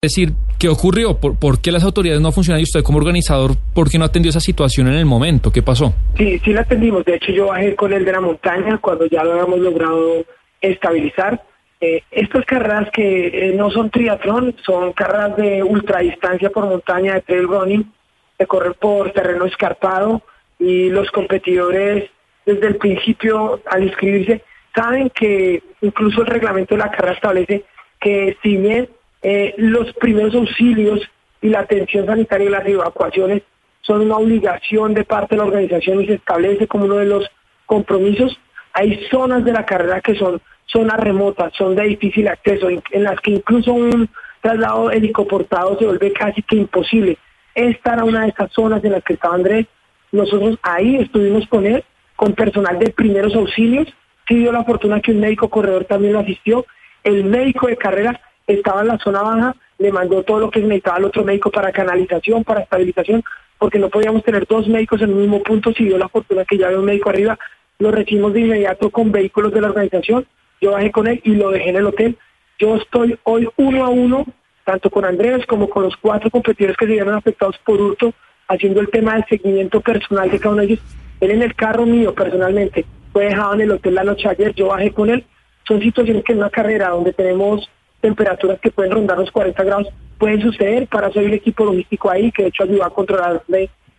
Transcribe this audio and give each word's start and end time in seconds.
Decir, 0.00 0.30
¿qué 0.60 0.68
ocurrió? 0.68 1.18
¿Por, 1.18 1.36
por 1.36 1.60
qué 1.60 1.72
las 1.72 1.82
autoridades 1.82 2.20
no 2.20 2.30
funcionan? 2.30 2.60
Y 2.60 2.62
usted 2.62 2.84
como 2.84 2.98
organizador, 2.98 3.56
¿por 3.74 3.90
qué 3.90 3.98
no 3.98 4.04
atendió 4.04 4.30
esa 4.30 4.38
situación 4.38 4.86
en 4.86 4.94
el 4.94 5.06
momento? 5.06 5.50
¿Qué 5.50 5.60
pasó? 5.60 5.92
Sí, 6.16 6.38
sí 6.44 6.52
la 6.52 6.60
atendimos. 6.60 7.04
De 7.04 7.16
hecho, 7.16 7.32
yo 7.32 7.46
bajé 7.48 7.74
con 7.74 7.92
el 7.92 8.04
de 8.04 8.12
la 8.12 8.20
montaña 8.20 8.78
cuando 8.78 9.06
ya 9.06 9.24
lo 9.24 9.32
habíamos 9.32 9.58
logrado 9.58 10.24
estabilizar. 10.60 11.42
Eh, 11.80 12.02
estas 12.12 12.44
carreras 12.44 12.90
que 12.92 13.26
eh, 13.26 13.54
no 13.56 13.72
son 13.72 13.90
triatlón, 13.90 14.54
son 14.64 14.92
carreras 14.92 15.36
de 15.36 15.64
ultradistancia 15.64 16.50
por 16.50 16.66
montaña, 16.66 17.14
de 17.14 17.22
trail 17.22 17.48
running, 17.48 17.92
de 18.38 18.46
correr 18.46 18.74
por 18.74 19.10
terreno 19.10 19.46
escarpado 19.46 20.22
y 20.60 20.90
los 20.90 21.10
competidores 21.10 22.08
desde 22.46 22.68
el 22.68 22.76
principio 22.76 23.60
al 23.66 23.82
inscribirse 23.82 24.42
saben 24.74 25.10
que 25.10 25.62
incluso 25.80 26.20
el 26.20 26.28
reglamento 26.28 26.76
de 26.76 26.78
la 26.78 26.90
carrera 26.90 27.14
establece 27.14 27.64
que 28.00 28.36
si 28.42 28.56
bien 28.56 28.88
eh, 29.22 29.54
los 29.56 29.92
primeros 29.94 30.34
auxilios 30.34 31.00
y 31.40 31.48
la 31.48 31.60
atención 31.60 32.06
sanitaria 32.06 32.46
y 32.46 32.50
las 32.50 32.66
evacuaciones 32.66 33.42
son 33.82 34.02
una 34.02 34.16
obligación 34.16 34.94
de 34.94 35.04
parte 35.04 35.34
de 35.34 35.38
la 35.38 35.46
organización 35.46 36.02
y 36.02 36.06
se 36.06 36.14
establece 36.14 36.66
como 36.66 36.84
uno 36.84 36.96
de 36.96 37.06
los 37.06 37.28
compromisos. 37.66 38.38
Hay 38.74 39.06
zonas 39.10 39.44
de 39.44 39.52
la 39.52 39.64
carrera 39.64 40.00
que 40.00 40.14
son 40.14 40.40
zonas 40.66 41.00
remotas, 41.00 41.52
son 41.56 41.74
de 41.74 41.84
difícil 41.84 42.28
acceso, 42.28 42.68
en, 42.68 43.02
las 43.02 43.18
que 43.20 43.32
incluso 43.32 43.72
un 43.72 44.08
traslado 44.42 44.90
helicoportado 44.90 45.78
se 45.78 45.86
vuelve 45.86 46.12
casi 46.12 46.42
que 46.42 46.56
imposible. 46.56 47.18
Esta 47.54 47.94
era 47.94 48.04
una 48.04 48.22
de 48.22 48.28
esas 48.28 48.52
zonas 48.52 48.84
en 48.84 48.92
las 48.92 49.02
que 49.02 49.14
estaba 49.14 49.34
Andrés. 49.34 49.66
Nosotros 50.12 50.58
ahí 50.62 50.96
estuvimos 50.96 51.46
con 51.48 51.66
él, 51.66 51.82
con 52.14 52.34
personal 52.34 52.78
de 52.78 52.90
primeros 52.90 53.34
auxilios. 53.34 53.88
Sí 54.28 54.36
dio 54.36 54.52
la 54.52 54.64
fortuna 54.64 55.00
que 55.00 55.12
un 55.12 55.20
médico 55.20 55.48
corredor 55.48 55.86
también 55.86 56.12
lo 56.12 56.20
asistió. 56.20 56.66
El 57.02 57.24
médico 57.24 57.66
de 57.66 57.76
carrera 57.76 58.20
estaba 58.48 58.80
en 58.80 58.88
la 58.88 58.98
zona 58.98 59.22
baja, 59.22 59.54
le 59.78 59.92
mandó 59.92 60.22
todo 60.22 60.40
lo 60.40 60.50
que 60.50 60.60
necesitaba 60.60 60.96
al 60.96 61.04
otro 61.04 61.24
médico 61.24 61.50
para 61.50 61.70
canalización, 61.70 62.42
para 62.42 62.62
estabilización, 62.62 63.22
porque 63.58 63.78
no 63.78 63.88
podíamos 63.88 64.24
tener 64.24 64.46
dos 64.46 64.66
médicos 64.68 65.02
en 65.02 65.10
el 65.10 65.16
mismo 65.16 65.42
punto, 65.42 65.72
si 65.72 65.84
dio 65.84 65.98
la 65.98 66.08
fortuna 66.08 66.44
que 66.44 66.58
ya 66.58 66.66
había 66.66 66.78
un 66.78 66.86
médico 66.86 67.10
arriba, 67.10 67.38
lo 67.78 67.90
recibimos 67.90 68.32
de 68.32 68.40
inmediato 68.40 68.90
con 68.90 69.12
vehículos 69.12 69.52
de 69.52 69.60
la 69.60 69.68
organización, 69.68 70.26
yo 70.60 70.72
bajé 70.72 70.90
con 70.90 71.06
él 71.06 71.20
y 71.24 71.34
lo 71.34 71.50
dejé 71.50 71.70
en 71.70 71.76
el 71.76 71.86
hotel. 71.86 72.18
Yo 72.58 72.76
estoy 72.76 73.16
hoy 73.22 73.48
uno 73.56 73.84
a 73.84 73.88
uno, 73.88 74.24
tanto 74.64 74.90
con 74.90 75.04
Andrés 75.04 75.46
como 75.46 75.70
con 75.70 75.84
los 75.84 75.96
cuatro 75.96 76.30
competidores 76.30 76.76
que 76.76 76.86
se 76.86 76.92
vieron 76.92 77.14
afectados 77.14 77.56
por 77.64 77.80
hurto, 77.80 78.12
haciendo 78.48 78.80
el 78.80 78.88
tema 78.88 79.14
del 79.14 79.24
seguimiento 79.28 79.80
personal 79.80 80.30
de 80.30 80.38
cada 80.38 80.54
uno 80.54 80.62
de 80.62 80.68
ellos. 80.68 80.80
Él 81.20 81.30
en 81.30 81.42
el 81.42 81.54
carro 81.54 81.86
mío, 81.86 82.14
personalmente, 82.14 82.84
fue 83.12 83.26
dejado 83.26 83.54
en 83.54 83.60
el 83.60 83.72
hotel 83.72 83.94
la 83.94 84.04
noche 84.04 84.28
ayer, 84.28 84.54
yo 84.54 84.68
bajé 84.68 84.90
con 84.92 85.10
él. 85.10 85.24
Son 85.66 85.80
situaciones 85.80 86.24
que 86.24 86.32
en 86.32 86.38
una 86.38 86.50
carrera 86.50 86.88
donde 86.88 87.12
tenemos 87.12 87.68
temperaturas 88.00 88.60
que 88.60 88.70
pueden 88.70 88.92
rondar 88.92 89.18
los 89.18 89.30
40 89.30 89.62
grados 89.64 89.88
pueden 90.18 90.40
suceder. 90.40 90.86
Para 90.88 91.08
eso 91.08 91.20
hay 91.20 91.26
un 91.26 91.34
equipo 91.34 91.64
logístico 91.64 92.10
ahí 92.10 92.30
que 92.32 92.42
de 92.42 92.48
hecho 92.48 92.64
ayuda 92.64 92.86
a 92.86 92.90
controlar 92.90 93.42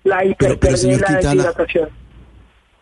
la 0.03 0.25
hipertermia 0.25 0.95
y 0.95 0.99
la 0.99 1.17
deshidratación. 1.21 1.89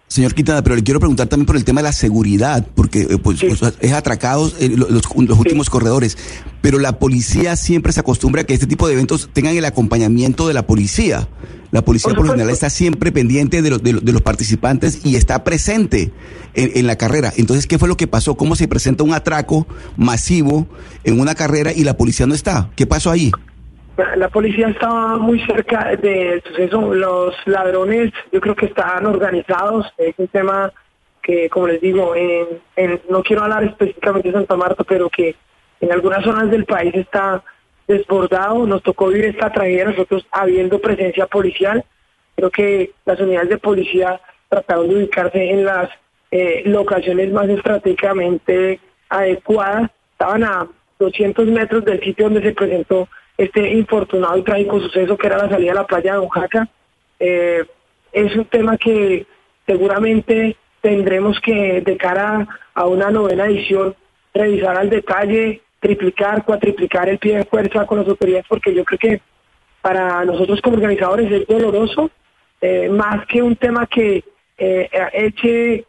Señor 0.07 0.33
Quintana, 0.33 0.63
pero 0.63 0.75
le 0.75 0.83
quiero 0.83 0.99
preguntar 1.01 1.27
también 1.27 1.45
por 1.45 1.57
el 1.57 1.65
tema 1.65 1.81
de 1.81 1.85
la 1.89 1.91
seguridad, 1.91 2.65
porque 2.75 3.01
eh, 3.01 3.17
pues, 3.21 3.39
Sí. 3.39 3.47
es 3.81 3.91
atracados 3.91 4.55
eh, 4.59 4.69
los, 4.69 4.89
los 4.89 5.37
últimos 5.39 5.69
corredores, 5.69 6.17
pero 6.61 6.79
la 6.79 6.97
policía 6.97 7.55
siempre 7.57 7.91
se 7.91 7.99
acostumbra 7.99 8.41
a 8.41 8.45
que 8.45 8.53
este 8.53 8.67
tipo 8.67 8.87
de 8.87 8.93
eventos 8.93 9.29
tengan 9.33 9.55
el 9.57 9.65
acompañamiento 9.65 10.47
de 10.47 10.53
la 10.53 10.65
policía. 10.65 11.27
La 11.71 11.83
policía 11.83 12.11
Por 12.11 12.17
por 12.19 12.25
lo 12.27 12.31
general 12.31 12.53
está 12.53 12.69
siempre 12.69 13.11
pendiente 13.11 13.61
de, 13.61 13.69
los- 13.69 13.83
de 13.83 13.93
de 13.93 14.11
los 14.13 14.21
participantes 14.21 15.01
y 15.03 15.17
está 15.17 15.43
presente 15.43 16.13
en, 16.53 16.71
en 16.75 16.87
la 16.87 16.95
carrera. 16.95 17.33
Entonces, 17.35 17.67
¿qué 17.67 17.77
fue 17.77 17.89
lo 17.89 17.97
que 17.97 18.07
pasó? 18.07 18.35
¿Cómo 18.37 18.55
se 18.55 18.69
presenta 18.69 19.03
un 19.03 19.13
atraco 19.13 19.67
masivo 19.97 20.67
en 21.03 21.19
una 21.19 21.35
carrera 21.35 21.73
y 21.73 21.83
la 21.83 21.97
policía 21.97 22.25
no 22.25 22.33
está? 22.33 22.69
¿Qué 22.77 22.87
pasó 22.87 23.11
ahí? 23.11 23.31
La 24.15 24.29
policía 24.29 24.67
estaba 24.69 25.17
muy 25.17 25.39
cerca 25.45 25.95
del 25.95 26.43
suceso. 26.43 26.93
Los 26.93 27.35
ladrones, 27.45 28.13
yo 28.31 28.39
creo 28.39 28.55
que 28.55 28.67
estaban 28.67 29.05
organizados. 29.07 29.87
Es 29.97 30.13
un 30.17 30.27
tema 30.27 30.71
que, 31.23 31.49
como 31.49 31.67
les 31.67 31.81
digo, 31.81 32.15
en, 32.15 32.45
en- 32.75 33.01
no 33.09 33.23
quiero 33.23 33.43
hablar 33.43 33.63
específicamente 33.63 34.27
de 34.29 34.33
Santa 34.35 34.55
Marta, 34.55 34.83
pero 34.83 35.09
que 35.09 35.35
en 35.81 35.91
algunas 35.91 36.23
zonas 36.23 36.51
del 36.51 36.65
país 36.65 36.93
está 36.93 37.43
desbordado. 37.87 38.67
Nos 38.67 38.83
tocó 38.83 39.07
vivir 39.07 39.25
esta 39.25 39.51
tragedia 39.51 39.85
nosotros 39.85 40.27
habiendo 40.31 40.79
presencia 40.79 41.25
policial. 41.25 41.83
Creo 42.35 42.51
que 42.51 42.91
las 43.05 43.19
unidades 43.19 43.49
de 43.49 43.57
policía 43.57 44.21
trataron 44.47 44.89
de 44.89 44.95
ubicarse 44.95 45.49
en 45.49 45.65
las 45.65 45.89
eh, 46.29 46.61
locaciones 46.65 47.31
más 47.33 47.49
estratégicamente 47.49 48.79
adecuadas. 49.09 49.89
Estaban 50.11 50.43
a 50.43 50.67
200 50.99 51.47
metros 51.47 51.83
del 51.83 51.99
sitio 52.01 52.25
donde 52.25 52.41
se 52.43 52.53
presentó 52.53 53.07
este 53.37 53.73
infortunado 53.73 54.37
y 54.37 54.43
trágico 54.43 54.79
suceso 54.79 55.17
que 55.17 55.27
era 55.27 55.37
la 55.37 55.49
salida 55.49 55.71
a 55.71 55.75
la 55.75 55.87
playa 55.87 56.13
de 56.13 56.19
Oaxaca. 56.19 56.67
Eh, 57.19 57.63
es 58.11 58.35
un 58.35 58.45
tema 58.45 58.77
que 58.77 59.27
seguramente 59.65 60.57
tendremos 60.81 61.39
que, 61.39 61.81
de 61.81 61.97
cara 61.97 62.47
a 62.73 62.85
una 62.87 63.11
novena 63.11 63.45
edición, 63.45 63.95
revisar 64.33 64.77
al 64.77 64.89
detalle, 64.89 65.61
triplicar, 65.79 66.43
cuatriplicar 66.45 67.09
el 67.09 67.19
pie 67.19 67.37
de 67.37 67.45
fuerza 67.45 67.85
con 67.85 67.99
las 67.99 68.07
autoridades, 68.07 68.45
porque 68.47 68.73
yo 68.73 68.83
creo 68.83 68.99
que 68.99 69.21
para 69.81 70.25
nosotros 70.25 70.59
como 70.61 70.77
organizadores 70.77 71.31
es 71.31 71.47
doloroso, 71.47 72.09
eh, 72.61 72.89
más 72.89 73.25
que 73.27 73.41
un 73.41 73.55
tema 73.55 73.85
que 73.85 74.23
eh, 74.57 74.89
eche, 75.13 75.85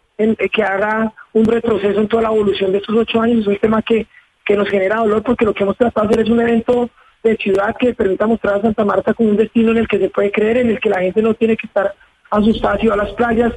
que 0.52 0.62
haga 0.62 1.12
un 1.32 1.44
retroceso 1.44 2.00
en 2.00 2.08
toda 2.08 2.24
la 2.24 2.28
evolución 2.28 2.72
de 2.72 2.78
estos 2.78 2.94
ocho 2.94 3.20
años, 3.20 3.40
es 3.40 3.46
un 3.46 3.56
tema 3.56 3.80
que, 3.82 4.06
que 4.44 4.56
nos 4.56 4.68
genera 4.68 4.96
dolor 4.96 5.22
porque 5.22 5.44
lo 5.44 5.54
que 5.54 5.62
hemos 5.62 5.76
tratado 5.76 6.08
de 6.08 6.14
hacer 6.14 6.26
es 6.26 6.30
un 6.30 6.40
evento 6.40 6.90
de 7.22 7.36
ciudad 7.36 7.74
que 7.78 7.94
permita 7.94 8.26
mostrar 8.26 8.56
a 8.56 8.62
Santa 8.62 8.84
Marta 8.84 9.14
como 9.14 9.30
un 9.30 9.36
destino 9.36 9.72
en 9.72 9.78
el 9.78 9.88
que 9.88 9.98
se 9.98 10.10
puede 10.10 10.30
creer, 10.30 10.58
en 10.58 10.70
el 10.70 10.80
que 10.80 10.90
la 10.90 11.00
gente 11.00 11.22
no 11.22 11.34
tiene 11.34 11.56
que 11.56 11.66
estar 11.66 11.94
asustada 12.30 12.78
si 12.78 12.86
va 12.86 12.94
a 12.94 12.98
las 12.98 13.12
playas. 13.12 13.52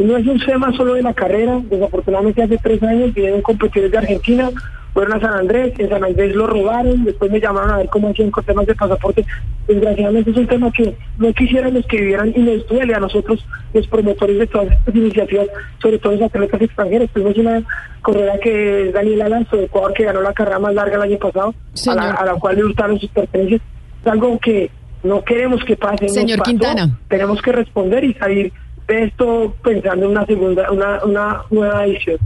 No 0.00 0.16
es 0.16 0.26
un 0.26 0.40
tema 0.40 0.72
solo 0.72 0.94
de 0.94 1.02
la 1.02 1.12
carrera, 1.12 1.60
desafortunadamente 1.68 2.42
hace 2.42 2.56
tres 2.56 2.82
años 2.82 3.12
vinieron 3.12 3.42
competidores 3.42 3.92
de 3.92 3.98
Argentina, 3.98 4.50
fueron 4.94 5.12
a 5.12 5.20
San 5.20 5.34
Andrés, 5.34 5.74
en 5.78 5.90
San 5.90 6.02
Andrés 6.02 6.34
lo 6.34 6.46
robaron, 6.46 7.04
después 7.04 7.30
me 7.30 7.38
llamaron 7.38 7.70
a 7.70 7.76
ver 7.76 7.88
cómo 7.88 8.08
hacían 8.08 8.30
con 8.30 8.42
temas 8.42 8.66
de 8.66 8.74
pasaporte. 8.74 9.26
Desgraciadamente 9.68 10.30
es 10.30 10.36
un 10.38 10.46
tema 10.46 10.72
que 10.72 10.96
no 11.18 11.32
quisiéramos 11.34 11.86
que 11.86 12.00
vivieran 12.00 12.32
y 12.34 12.40
nos 12.40 12.66
duele 12.66 12.94
a 12.94 13.00
nosotros, 13.00 13.44
los 13.74 13.86
promotores 13.88 14.38
de 14.38 14.46
todas 14.46 14.72
estas 14.72 14.94
iniciativas, 14.94 15.48
sobre 15.82 15.98
todo 15.98 16.12
los 16.14 16.22
atletas 16.22 16.62
extranjeros. 16.62 17.10
Tuvimos 17.10 17.36
una 17.36 17.62
carrera 18.02 18.38
que 18.42 18.88
es 18.88 18.94
Daniel 18.94 19.22
Alonso 19.22 19.56
de 19.56 19.64
Ecuador, 19.64 19.92
que 19.92 20.04
ganó 20.04 20.22
la 20.22 20.32
carrera 20.32 20.58
más 20.58 20.74
larga 20.74 20.96
el 20.96 21.02
año 21.02 21.18
pasado, 21.18 21.54
a 21.88 21.94
la, 21.94 22.10
a 22.12 22.24
la 22.24 22.34
cual 22.36 22.56
le 22.56 22.64
hurtaron 22.64 22.98
sus 22.98 23.10
pertenencias. 23.10 23.60
Es 24.00 24.06
algo 24.06 24.38
que 24.38 24.70
no 25.02 25.22
queremos 25.22 25.62
que 25.64 25.76
pase. 25.76 26.08
Señor 26.08 26.38
pasó, 26.38 26.50
Quintana. 26.50 26.98
Tenemos 27.08 27.40
que 27.42 27.52
responder 27.52 28.02
y 28.02 28.14
salir 28.14 28.52
esto 28.90 29.54
pensando 29.62 30.06
en 30.06 30.12
una 30.12 30.26
segunda, 30.26 30.70
una, 30.70 31.04
una 31.04 31.42
nueva 31.50 31.84
edición. 31.86 32.18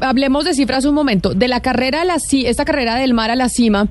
Hablemos 0.00 0.44
de 0.44 0.54
cifras 0.54 0.84
un 0.84 0.94
momento. 0.94 1.34
De 1.34 1.48
la 1.48 1.60
carrera 1.60 2.02
a 2.02 2.04
la 2.04 2.16
ci- 2.16 2.46
esta 2.46 2.64
carrera 2.64 2.96
del 2.96 3.14
mar 3.14 3.30
a 3.30 3.36
la 3.36 3.48
cima, 3.48 3.88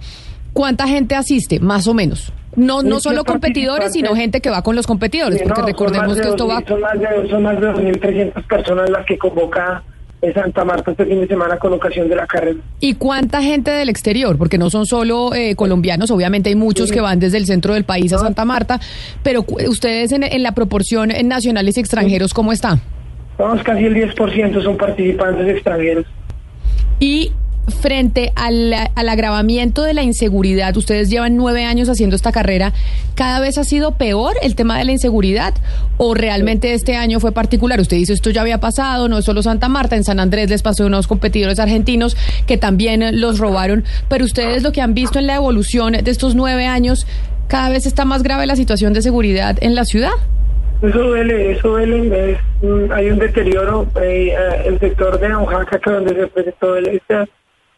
¿cuánta 0.54 0.88
gente 0.88 1.16
asiste? 1.16 1.60
Más 1.60 1.88
o 1.88 1.94
menos. 1.94 2.32
No, 2.56 2.84
no 2.84 3.00
solo 3.00 3.24
competidores, 3.24 3.94
sino 3.94 4.14
gente 4.16 4.42
que 4.42 4.50
va 4.50 4.62
con 4.62 4.76
los 4.76 4.86
competidores, 4.86 5.42
porque 5.42 5.62
no, 5.62 5.68
recordemos 5.68 6.20
que 6.20 6.28
esto 6.28 6.48
va... 6.48 6.60
2.000, 6.60 6.68
Son 6.68 6.82
más 6.82 7.00
de, 7.00 7.30
son 7.30 7.44
más 7.44 7.62
de 7.62 7.68
2.300 7.68 8.48
personas 8.48 8.90
las 8.90 9.06
que 9.06 9.18
convoca 9.18 9.84
en 10.22 10.34
Santa 10.34 10.64
Marta 10.64 10.92
este 10.92 11.06
fin 11.06 11.20
de 11.22 11.28
semana 11.28 11.58
con 11.58 11.74
ocasión 11.74 12.08
de 12.08 12.16
la 12.16 12.28
carrera. 12.28 12.60
¿Y 12.80 12.94
cuánta 12.96 13.42
gente 13.42 13.72
del 13.72 13.90
exterior? 13.90 14.38
Porque 14.38 14.58
no 14.58 14.70
son 14.70 14.86
solo 14.86 15.34
eh, 15.34 15.56
colombianos, 15.56 16.12
obviamente 16.12 16.50
hay 16.50 16.56
muchos 16.56 16.90
Sí. 16.90 16.94
que 16.96 17.02
van 17.02 17.20
desde 17.20 17.38
el 17.38 17.46
centro 17.46 17.74
del 17.74 17.84
país 17.86 18.14
a 18.14 18.20
Santa 18.20 18.46
Marta, 18.46 18.80
pero 19.24 19.44
ustedes 19.68 20.12
en, 20.12 20.24
en 20.24 20.44
la 20.44 20.52
proporción 20.54 21.10
en 21.12 21.28
nacionales 21.28 21.78
y 21.78 21.80
extranjeros, 21.80 22.34
¿cómo 22.34 22.52
está? 22.52 22.78
Vamos, 23.38 23.64
casi 23.64 23.86
el 23.86 23.96
10% 23.96 24.62
son 24.64 24.78
participantes 24.78 25.48
extranjeros. 25.48 26.06
Y 27.00 27.32
frente 27.68 28.32
al, 28.36 28.74
al, 28.74 29.10
agravamiento 29.10 29.84
de 29.84 29.94
la 29.94 30.04
inseguridad, 30.04 30.76
ustedes 30.76 31.10
llevan 31.10 31.38
nueve 31.38 31.66
años 31.66 31.90
haciendo 31.90 32.16
esta 32.16 32.32
carrera, 32.32 32.74
¿cada 33.16 33.40
vez 33.40 33.58
ha 33.58 33.64
sido 33.64 33.92
peor 33.92 34.34
el 34.42 34.56
tema 34.56 34.78
de 34.78 34.86
la 34.86 34.92
inseguridad 34.92 35.54
o 35.98 36.14
realmente 36.14 36.74
este 36.74 36.96
año 36.96 37.20
fue 37.20 37.32
particular? 37.32 37.80
Usted 37.80 37.98
dice, 37.98 38.14
esto 38.14 38.30
ya 38.32 38.42
había 38.42 38.60
pasado, 38.60 39.08
no 39.08 39.18
es 39.18 39.26
solo 39.26 39.44
Santa 39.44 39.70
Marta, 39.70 39.96
en 39.96 40.04
San 40.04 40.20
Andrés 40.20 40.50
les 40.50 40.62
pasó 40.62 40.84
a 40.84 40.88
unos 40.88 41.08
competidores 41.08 41.60
argentinos 41.60 42.18
que 42.48 42.58
también 42.58 43.22
los 43.22 43.40
robaron, 43.40 43.84
pero 44.10 44.26
ustedes 44.26 44.64
lo 44.64 44.72
que 44.72 44.82
han 44.82 44.94
visto 44.94 45.20
en 45.20 45.28
la 45.28 45.36
evolución 45.36 45.94
de 45.94 46.12
estos 46.12 46.36
nueve 46.36 46.66
años, 46.66 47.06
¿cada 47.48 47.70
vez 47.70 47.86
está 47.86 48.06
más 48.06 48.24
grave 48.24 48.48
la 48.48 48.56
situación 48.56 48.94
de 48.94 49.02
seguridad 49.02 49.58
en 49.62 49.76
la 49.76 49.86
ciudad? 49.86 50.12
Eso 50.82 50.98
duele, 50.98 51.52
eso 51.52 51.70
duele. 51.70 52.40
hay 52.92 53.12
un 53.12 53.20
deterioro. 53.20 53.86
Eh, 54.02 54.34
el 54.66 54.80
sector 54.80 55.20
de 55.20 55.36
Oaxaca, 55.36 55.78
que 55.78 55.92
donde 55.92 56.16
se 56.16 56.28
presentó 56.28 56.76
esta, 56.76 57.28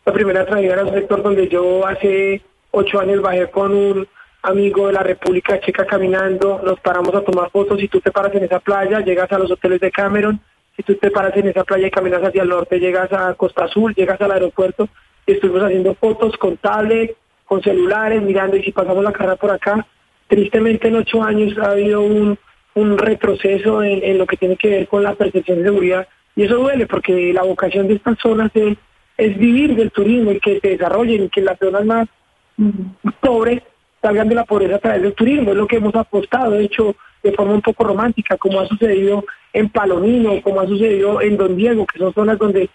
la 0.05 0.13
primera 0.13 0.45
tragedia, 0.45 0.73
era 0.73 0.85
un 0.85 0.93
sector 0.93 1.21
donde 1.21 1.47
yo 1.47 1.85
hace 1.87 2.41
ocho 2.71 2.99
años 2.99 3.21
bajé 3.21 3.49
con 3.49 3.73
un 3.73 4.07
amigo 4.41 4.87
de 4.87 4.93
la 4.93 5.03
República 5.03 5.59
Checa 5.59 5.85
caminando, 5.85 6.61
nos 6.63 6.79
paramos 6.79 7.15
a 7.15 7.21
tomar 7.21 7.49
fotos. 7.51 7.79
Si 7.79 7.87
tú 7.87 8.01
te 8.01 8.11
paras 8.11 8.33
en 8.35 8.43
esa 8.43 8.59
playa, 8.59 8.99
llegas 8.99 9.31
a 9.31 9.39
los 9.39 9.49
hoteles 9.51 9.79
de 9.79 9.91
Cameron. 9.91 10.41
Si 10.75 10.83
tú 10.83 10.95
te 10.95 11.11
paras 11.11 11.35
en 11.37 11.47
esa 11.47 11.63
playa 11.63 11.87
y 11.87 11.91
caminas 11.91 12.23
hacia 12.23 12.41
el 12.41 12.49
norte, 12.49 12.79
llegas 12.79 13.11
a 13.13 13.33
Costa 13.35 13.65
Azul, 13.65 13.93
llegas 13.95 14.19
al 14.19 14.31
aeropuerto. 14.31 14.89
Y 15.25 15.33
estuvimos 15.33 15.63
haciendo 15.63 15.93
fotos 15.95 16.35
con 16.37 16.57
tablet, 16.57 17.15
con 17.45 17.61
celulares, 17.61 18.21
mirando. 18.21 18.57
Y 18.57 18.63
si 18.63 18.71
pasamos 18.71 19.03
la 19.03 19.13
cara 19.13 19.35
por 19.37 19.51
acá, 19.51 19.85
tristemente 20.27 20.89
en 20.89 20.97
ocho 20.97 21.23
años 21.23 21.57
ha 21.59 21.71
habido 21.71 22.01
un 22.01 22.37
un 22.75 22.97
retroceso 22.97 23.83
en, 23.83 24.17
lo 24.17 24.25
que 24.25 24.37
tiene 24.37 24.55
que 24.55 24.69
ver 24.69 24.87
con 24.87 25.03
la 25.03 25.13
percepción 25.13 25.59
de 25.59 25.65
seguridad. 25.65 26.07
Y 26.35 26.43
eso 26.43 26.55
duele 26.55 26.87
porque 26.87 27.31
la 27.33 27.43
vocación 27.43 27.87
de 27.87 27.95
estas 27.95 28.17
zonas 28.19 28.51
es, 28.55 28.77
es 29.17 29.37
vivir 29.37 29.75
del 29.75 29.91
turismo 29.91 30.31
y 30.31 30.39
que 30.39 30.59
se 30.59 30.69
desarrollen 30.69 31.23
y 31.23 31.29
que 31.29 31.41
las 31.41 31.57
zonas 31.59 31.85
más 31.85 32.07
pobres 33.21 33.61
salgan 34.01 34.29
de 34.29 34.35
la 34.35 34.45
pobreza 34.45 34.75
a 34.75 34.79
través 34.79 35.01
del 35.01 35.13
turismo. 35.13 35.51
Es 35.51 35.57
lo 35.57 35.67
que 35.67 35.77
hemos 35.77 35.95
apostado, 35.95 36.51
de 36.51 36.65
hecho, 36.65 36.95
de 37.23 37.31
forma 37.31 37.53
un 37.53 37.61
poco 37.61 37.83
romántica, 37.85 38.37
como 38.37 38.59
ha 38.59 38.67
sucedido 38.67 39.23
en 39.53 39.69
Palomino, 39.69 40.41
como 40.41 40.59
ha 40.59 40.67
sucedido 40.67 41.21
en 41.21 41.37
Don 41.37 41.55
Diego, 41.55 41.85
que 41.85 41.99
son 41.99 42.13
zonas 42.13 42.37
donde 42.37 42.69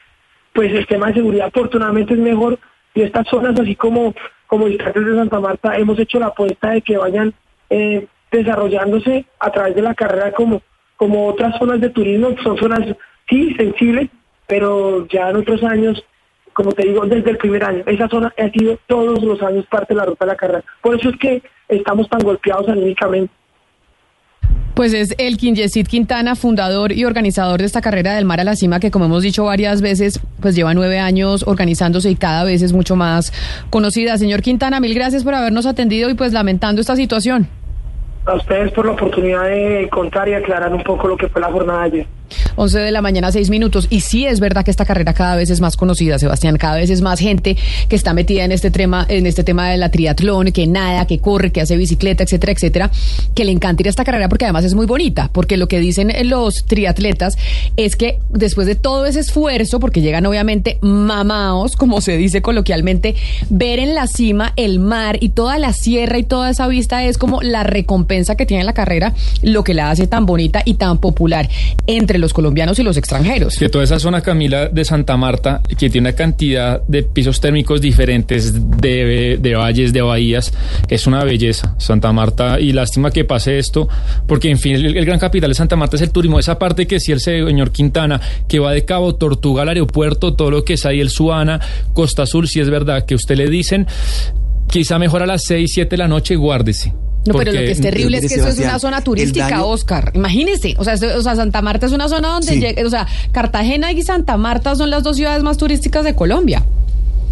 pues 0.53 0.73
el 0.73 0.87
tema 0.87 1.09
de 1.09 1.15
seguridad 1.15 1.49
afortunadamente 1.49 2.15
es 2.15 2.21
mejor. 2.21 2.59
Y 2.95 3.03
estas 3.03 3.29
zonas, 3.29 3.59
así 3.61 3.77
como, 3.77 4.15
como 4.47 4.69
de 4.69 4.79
Santa 4.79 5.39
Marta, 5.39 5.77
hemos 5.77 5.99
hecho 5.99 6.19
la 6.19 6.29
apuesta 6.29 6.71
de 6.71 6.83
que 6.83 6.97
vayan 6.97 7.35
eh, 7.71 8.07
desarrollándose 8.31 9.27
a 9.39 9.51
través 9.51 9.75
de 9.75 9.83
la 9.83 9.95
carrera 9.95 10.33
como, 10.33 10.63
como 10.97 11.29
otras 11.29 11.57
zonas 11.59 11.81
de 11.81 11.91
turismo, 11.91 12.35
son 12.43 12.59
zonas, 12.59 12.81
sí, 13.29 13.55
sensibles, 13.55 14.09
pero 14.47 15.07
ya 15.09 15.31
en 15.31 15.37
otros 15.37 15.63
años, 15.63 16.03
como 16.59 16.73
te 16.73 16.89
digo, 16.89 17.07
desde 17.07 17.31
el 17.31 17.37
primer 17.37 17.63
año, 17.63 17.85
esa 17.87 18.09
zona 18.09 18.35
ha 18.37 18.51
sido 18.51 18.77
todos 18.89 19.23
los 19.23 19.41
años 19.43 19.65
parte 19.71 19.95
de 19.95 19.99
la 19.99 20.07
ruta 20.07 20.25
de 20.25 20.33
la 20.33 20.37
carrera. 20.37 20.65
Por 20.83 20.99
eso 20.99 21.11
es 21.11 21.17
que 21.17 21.41
estamos 21.69 22.09
tan 22.09 22.19
golpeados 22.19 22.69
anímicamente. 22.69 23.33
Pues 24.75 24.93
es 24.93 25.15
el 25.19 25.37
Yesid 25.37 25.87
Quintana, 25.87 26.35
fundador 26.35 26.91
y 26.91 27.05
organizador 27.05 27.61
de 27.61 27.67
esta 27.67 27.81
carrera 27.81 28.17
del 28.17 28.25
mar 28.25 28.41
a 28.41 28.45
la 28.45 28.57
cima, 28.57 28.81
que 28.81 28.91
como 28.91 29.05
hemos 29.05 29.23
dicho 29.23 29.45
varias 29.45 29.83
veces, 29.83 30.21
pues 30.41 30.57
lleva 30.57 30.75
nueve 30.75 30.99
años 30.99 31.45
organizándose 31.47 32.11
y 32.11 32.17
cada 32.17 32.43
vez 32.43 32.61
es 32.63 32.73
mucho 32.73 32.97
más 32.97 33.33
conocida. 33.71 34.19
Señor 34.19 34.43
Quintana, 34.43 34.81
mil 34.81 34.95
gracias 34.95 35.23
por 35.23 35.35
habernos 35.35 35.65
atendido 35.65 36.11
y 36.11 36.15
pues 36.15 36.33
lamentando 36.33 36.81
esta 36.81 36.97
situación 36.97 37.47
a 38.27 38.35
ustedes 38.35 38.73
por 38.73 38.85
la 38.85 38.93
oportunidad 38.93 39.45
de 39.45 39.89
contar 39.91 40.29
y 40.29 40.35
aclarar 40.35 40.75
un 40.75 40.83
poco 40.83 41.07
lo 41.07 41.17
que 41.17 41.29
fue 41.29 41.41
la 41.41 41.53
jornada 41.53 41.83
de 41.83 41.87
ayer. 41.87 42.18
11 42.57 42.79
de 42.79 42.91
la 42.91 43.03
mañana, 43.03 43.33
6 43.33 43.51
minutos. 43.51 43.87
Y 43.91 44.01
sí 44.01 44.27
es 44.27 44.41
verdad 44.41 44.65
que 44.65 44.71
esta 44.71 44.85
carrera 44.85 45.15
cada 45.15 45.37
vez 45.37 45.51
es 45.51 45.61
más 45.61 45.77
conocida, 45.77 46.19
Sebastián. 46.19 46.57
Cada 46.57 46.77
vez 46.77 46.91
es 46.91 47.01
más 47.01 47.21
gente 47.21 47.57
que 47.89 47.97
está 47.97 48.15
metida 48.15 48.45
en 48.45 48.53
este 48.53 48.71
tema, 48.71 49.07
en 49.09 49.27
este 49.27 49.45
tema 49.45 49.71
de 49.71 49.77
la 49.77 49.91
triatlón, 49.91 50.53
que 50.53 50.67
nada, 50.67 51.07
que 51.07 51.19
corre, 51.19 51.53
que 51.53 51.61
hace 51.61 51.77
bicicleta, 51.77 52.25
etcétera, 52.25 52.53
etcétera, 52.53 52.91
que 53.35 53.45
le 53.45 53.53
encanta 53.53 53.83
ir 53.83 53.87
a 53.89 53.91
esta 53.91 54.05
carrera 54.05 54.29
porque 54.29 54.45
además 54.45 54.65
es 54.65 54.75
muy 54.75 54.87
bonita. 54.87 55.31
Porque 55.33 55.57
lo 55.57 55.69
que 55.69 55.81
dicen 55.81 56.13
los 56.29 56.65
triatletas 56.67 57.37
es 57.77 57.97
que 57.97 58.19
después 58.31 58.67
de 58.67 58.75
todo 58.75 59.07
ese 59.07 59.21
esfuerzo, 59.21 59.81
porque 59.81 60.01
llegan 60.01 60.27
obviamente 60.27 60.79
mamaos, 60.83 61.77
como 61.77 62.01
se 62.01 62.17
dice 62.17 62.43
coloquialmente, 62.43 63.15
ver 63.51 63.79
en 63.79 63.95
la 63.95 64.07
cima 64.07 64.53
el 64.57 64.79
mar 64.79 65.19
y 65.21 65.31
toda 65.31 65.59
la 65.59 65.73
sierra 65.73 66.19
y 66.19 66.25
toda 66.25 66.51
esa 66.51 66.67
vista 66.69 67.05
es 67.05 67.19
como 67.19 67.43
la 67.43 67.63
recompensa 67.63 68.37
que 68.37 68.47
tiene 68.47 68.65
la 68.65 68.73
carrera, 68.73 69.15
lo 69.43 69.65
que 69.65 69.75
la 69.75 69.91
hace 69.91 70.07
tan 70.07 70.27
bonita 70.27 70.63
y 70.65 70.75
tan 70.75 70.99
popular 70.99 71.49
entre 71.87 72.18
los 72.21 72.33
colombianos 72.33 72.79
y 72.79 72.83
los 72.83 72.97
extranjeros. 72.97 73.57
Que 73.57 73.69
toda 73.69 73.85
esa 73.85 73.99
zona, 73.99 74.21
Camila, 74.21 74.69
de 74.69 74.85
Santa 74.85 75.17
Marta, 75.17 75.61
que 75.79 75.91
tiene 75.91 76.09
una 76.09 76.17
cantidad 76.17 76.83
de 76.87 77.03
pisos 77.03 77.41
térmicos 77.41 77.81
diferentes, 77.81 78.53
de, 78.81 79.39
de 79.41 79.55
valles, 79.55 79.93
de 79.93 80.03
bahías, 80.03 80.53
es 80.89 81.07
una 81.07 81.25
belleza. 81.25 81.75
Santa 81.79 82.13
Marta, 82.13 82.61
y 82.61 82.73
lástima 82.73 83.11
que 83.11 83.25
pase 83.25 83.59
esto, 83.59 83.89
porque 84.27 84.51
en 84.51 84.59
fin, 84.59 84.75
el, 84.75 85.05
gran 85.05 85.19
capital 85.19 85.51
de 85.51 85.55
Santa 85.55 85.77
Marta 85.77 85.97
es 85.97 86.03
el 86.03 86.11
turismo. 86.11 86.39
Esa 86.39 86.59
parte 86.59 86.87
que 86.87 87.01
sí 87.01 87.13
el 87.13 87.21
señor 87.21 87.71
Quintana, 87.73 88.21
que 88.49 88.59
va 88.59 88.73
de 88.73 88.85
Cabo 88.85 89.15
Tortuga 89.15 89.63
al 89.63 89.69
aeropuerto, 89.69 90.35
todo 90.35 90.51
lo 90.51 90.65
que 90.65 90.75
es 90.75 90.87
ahí 90.87 91.01
el 91.01 91.11
Suana, 91.11 91.61
Costa 91.93 92.23
Azul, 92.23 92.49
si 92.49 92.61
es 92.61 92.71
verdad 92.71 93.05
que 93.05 93.15
usted 93.15 93.37
le 93.37 93.49
dicen, 93.49 93.87
quizá 94.69 94.99
mejor 94.99 95.23
a 95.23 95.27
las 95.27 95.45
6, 95.45 95.71
7 95.73 95.91
de 95.91 95.97
la 95.97 96.09
noche, 96.09 96.37
guárdese. 96.37 96.93
No, 97.29 97.39
pero 97.39 97.53
lo 97.53 97.59
que 97.59 97.71
es 97.71 97.81
terrible 97.81 98.19
es 98.19 98.29
que 98.29 98.35
eso 98.41 98.49
es 98.49 98.59
una 98.59 98.79
zona 98.79 99.03
turística, 99.03 99.65
Oscar. 99.65 100.13
Imagínese, 100.15 100.75
o 100.79 100.85
sea, 100.85 100.95
o 100.95 101.23
sea, 101.23 101.37
Santa 101.37 101.63
Marta 101.63 101.87
es 101.87 101.93
una 101.93 102.09
zona 102.09 102.29
donde 102.29 102.59
llega, 102.59 102.87
o 102.87 102.91
sea, 102.91 103.07
Cartagena 103.33 103.93
y 103.93 104.03
Santa 104.03 104.37
Marta 104.37 104.75
son 104.75 104.91
las 104.91 105.03
dos 105.03 105.17
ciudades 105.17 105.43
más 105.43 105.57
turísticas 105.57 106.05
de 106.05 106.15
Colombia. 106.15 106.65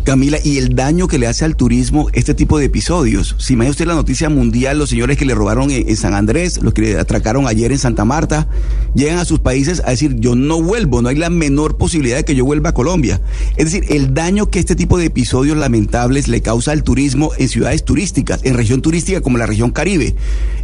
Camila, 0.06 0.38
y 0.44 0.58
el 0.58 0.76
daño 0.76 1.08
que 1.08 1.18
le 1.18 1.26
hace 1.26 1.44
al 1.44 1.56
turismo 1.56 2.08
este 2.12 2.32
tipo 2.32 2.58
de 2.58 2.66
episodios. 2.66 3.34
Si 3.38 3.54
imagina 3.54 3.72
usted 3.72 3.86
la 3.86 3.96
noticia 3.96 4.28
mundial, 4.28 4.78
los 4.78 4.90
señores 4.90 5.18
que 5.18 5.24
le 5.24 5.34
robaron 5.34 5.72
en, 5.72 5.96
San 5.96 6.14
Andrés, 6.14 6.62
los 6.62 6.72
que 6.74 6.82
le 6.82 6.96
atracaron 6.96 7.48
ayer 7.48 7.72
en 7.72 7.78
Santa 7.78 8.04
Marta, 8.04 8.46
llegan 8.94 9.18
a 9.18 9.24
sus 9.24 9.40
países 9.40 9.82
a 9.84 9.90
decir, 9.90 10.14
yo 10.20 10.36
no 10.36 10.62
vuelvo, 10.62 11.02
no 11.02 11.08
hay 11.08 11.16
la 11.16 11.28
menor 11.28 11.76
posibilidad 11.76 12.18
de 12.18 12.24
que 12.24 12.36
yo 12.36 12.44
vuelva 12.44 12.70
a 12.70 12.72
Colombia. 12.72 13.20
Es 13.56 13.64
decir, 13.64 13.84
el 13.88 14.14
daño 14.14 14.48
que 14.48 14.60
este 14.60 14.76
tipo 14.76 14.96
de 14.96 15.06
episodios 15.06 15.56
lamentables 15.56 16.28
le 16.28 16.40
causa 16.40 16.70
al 16.70 16.84
turismo 16.84 17.32
en 17.36 17.48
ciudades 17.48 17.84
turísticas, 17.84 18.44
en 18.44 18.54
región 18.54 18.82
turística 18.82 19.20
como 19.20 19.38
la 19.38 19.46
región 19.46 19.72
Caribe. 19.72 20.14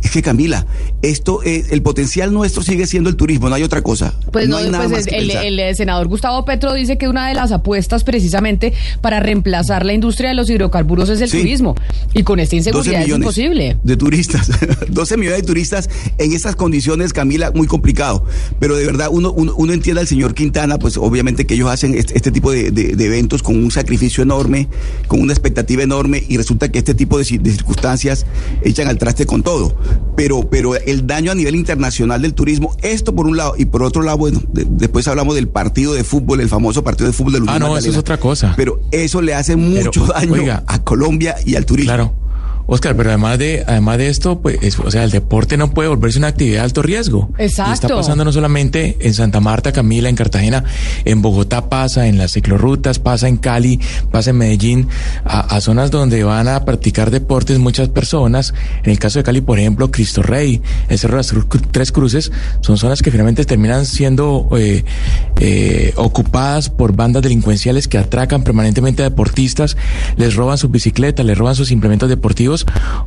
Es 0.05 0.13
que 0.13 0.23
Camila, 0.23 0.67
esto, 1.03 1.43
eh, 1.43 1.65
el 1.71 1.83
potencial 1.83 2.33
nuestro 2.33 2.63
sigue 2.63 2.87
siendo 2.87 3.11
el 3.11 3.17
turismo, 3.17 3.49
no 3.49 3.57
hay 3.57 3.65
otra 3.65 3.83
cosa. 3.83 4.15
Pues 4.31 4.49
no, 4.49 4.59
pues 4.89 5.09
el, 5.09 5.59
el, 5.59 5.75
senador 5.75 6.07
Gustavo 6.07 6.45
Petro 6.45 6.73
dice 6.75 6.97
que 6.97 7.09
una 7.09 7.27
de 7.27 7.35
las 7.35 7.51
apuestas 7.51 8.05
precisamente 8.05 8.73
para 9.01 9.19
reemplazar 9.33 9.87
la 9.87 9.95
industria 9.95 10.29
de 10.29 10.35
los 10.35 10.51
hidrocarburos 10.51 11.09
es 11.09 11.21
el 11.21 11.31
turismo. 11.31 11.75
Y 12.13 12.23
con 12.23 12.39
esta 12.39 12.57
inseguridad 12.57 13.03
es 13.03 13.09
imposible. 13.09 13.77
De 13.83 13.97
turistas, 13.97 14.51
12 14.89 15.17
millones 15.17 15.41
de 15.41 15.47
turistas 15.47 15.89
en 16.19 16.33
estas 16.33 16.55
condiciones, 16.55 17.13
Camila, 17.13 17.51
muy 17.55 17.67
complicado. 17.67 18.25
Pero 18.61 18.77
de 18.77 18.85
verdad, 18.85 19.09
uno, 19.11 19.33
uno, 19.33 19.73
entiende 19.73 20.03
al 20.03 20.07
señor 20.07 20.35
Quintana, 20.35 20.79
pues 20.79 20.99
obviamente 20.99 21.47
que 21.47 21.55
ellos 21.55 21.71
hacen 21.71 21.95
este, 21.95 22.15
este 22.15 22.31
tipo 22.31 22.53
de, 22.53 22.67
eventos 22.99 23.43
con 23.43 23.57
un 23.57 23.71
sacrificio 23.71 24.23
enorme, 24.23 24.69
con 25.07 25.21
una 25.21 25.33
expectativa 25.33 25.83
enorme, 25.83 26.23
y 26.29 26.37
resulta 26.37 26.71
que 26.71 26.79
este 26.79 26.95
tipo 26.95 27.19
de, 27.19 27.25
circunstancias 27.25 28.27
echan 28.63 28.89
al 28.89 28.99
traste 28.99 29.25
con 29.25 29.43
todo. 29.43 29.75
Pero, 30.15 30.49
pero 30.51 30.77
el 30.77 31.07
daño 31.07 31.33
a 31.33 31.35
nivel 31.35 31.57
internacional 31.57 32.21
del 32.21 32.35
turismo, 32.35 32.77
esto 32.83 33.15
por 33.15 33.27
un 33.27 33.39
lado, 33.39 33.55
y 33.57 33.65
por 33.65 33.83
otro 33.83 34.03
lado, 34.03 34.19
bueno, 34.19 34.43
después 34.53 35.09
hablamos 35.09 35.35
del 35.35 35.49
partido 35.49 35.95
de 35.95 36.05
fútbol, 36.05 36.41
el 36.41 36.49
famoso 36.51 36.85
partido 36.85 37.07
de 37.07 37.15
fútbol 37.15 37.33
de 37.33 37.43
Ah, 37.49 37.59
no, 37.59 37.77
eso 37.77 37.91
es 37.91 37.97
otra 37.97 38.19
cosa. 38.19 38.53
Pero 38.57 38.81
eso 38.91 39.22
le 39.23 39.35
hace 39.35 39.57
mucho 39.57 40.07
daño 40.07 40.63
a 40.67 40.85
Colombia 40.85 41.37
y 41.45 41.57
al 41.57 41.67
turismo. 41.67 41.89
Claro. 41.95 42.22
Oscar, 42.67 42.97
pero 42.97 43.11
además 43.11 43.39
de, 43.39 43.65
además 43.67 43.99
de 43.99 44.09
esto, 44.09 44.41
pues, 44.41 44.79
o 44.79 44.91
sea, 44.91 45.05
el 45.05 45.11
deporte 45.11 45.57
no 45.57 45.71
puede 45.71 45.89
volverse 45.89 46.19
una 46.19 46.29
actividad 46.29 46.59
de 46.59 46.61
alto 46.61 46.83
riesgo. 46.83 47.31
Exacto. 47.39 47.71
Y 47.71 47.75
está 47.75 47.89
pasando 47.89 48.25
no 48.25 48.33
solamente 48.33 48.97
en 49.01 49.15
Santa 49.15 49.41
Marta, 49.41 49.73
Camila, 49.73 50.09
en 50.09 50.17
Cartagena, 50.17 50.65
en 51.05 51.23
Bogotá 51.23 51.69
pasa, 51.69 52.07
en 52.07 52.19
las 52.19 52.33
ciclorrutas, 52.33 52.99
pasa 52.99 53.29
en 53.29 53.37
Cali, 53.37 53.81
pasa 54.11 54.31
en 54.31 54.39
Medellín, 54.39 54.89
a, 55.25 55.61
zonas 55.61 55.91
donde 55.91 56.23
van 56.25 56.49
a 56.49 56.65
practicar 56.65 57.11
deportes 57.11 57.59
muchas 57.59 57.89
personas. 57.89 58.55
En 58.85 58.91
el 58.91 58.99
caso 58.99 59.19
de 59.19 59.25
Cali, 59.25 59.41
por 59.41 59.59
ejemplo, 59.59 59.91
Cristo 59.91 60.23
Rey, 60.23 60.63
el 60.89 60.99
Cerro 60.99 61.15
de 61.15 61.19
las 61.19 61.35
Tres 61.71 61.93
Cruces, 61.93 62.33
son 62.61 62.79
zonas 62.79 63.03
que 63.03 63.11
finalmente 63.11 63.45
terminan 63.45 63.87
siendo 63.87 64.49
eh, 64.57 64.85
eh, 65.41 65.93
ocupadas 65.97 66.71
por 66.71 66.95
bandas 66.95 67.23
delincuenciales 67.23 67.89
que 67.89 67.99
atracan 67.99 68.45
permanentemente 68.45 69.03
a 69.03 69.11
deportistas, 69.11 69.77
les 70.17 70.37
roban 70.37 70.59
sus 70.59 70.71
bicicletas, 70.71 71.25
les 71.27 71.37
roban 71.37 71.55
sus 71.55 71.71
implementos 71.71 72.09
deportivos 72.09 72.52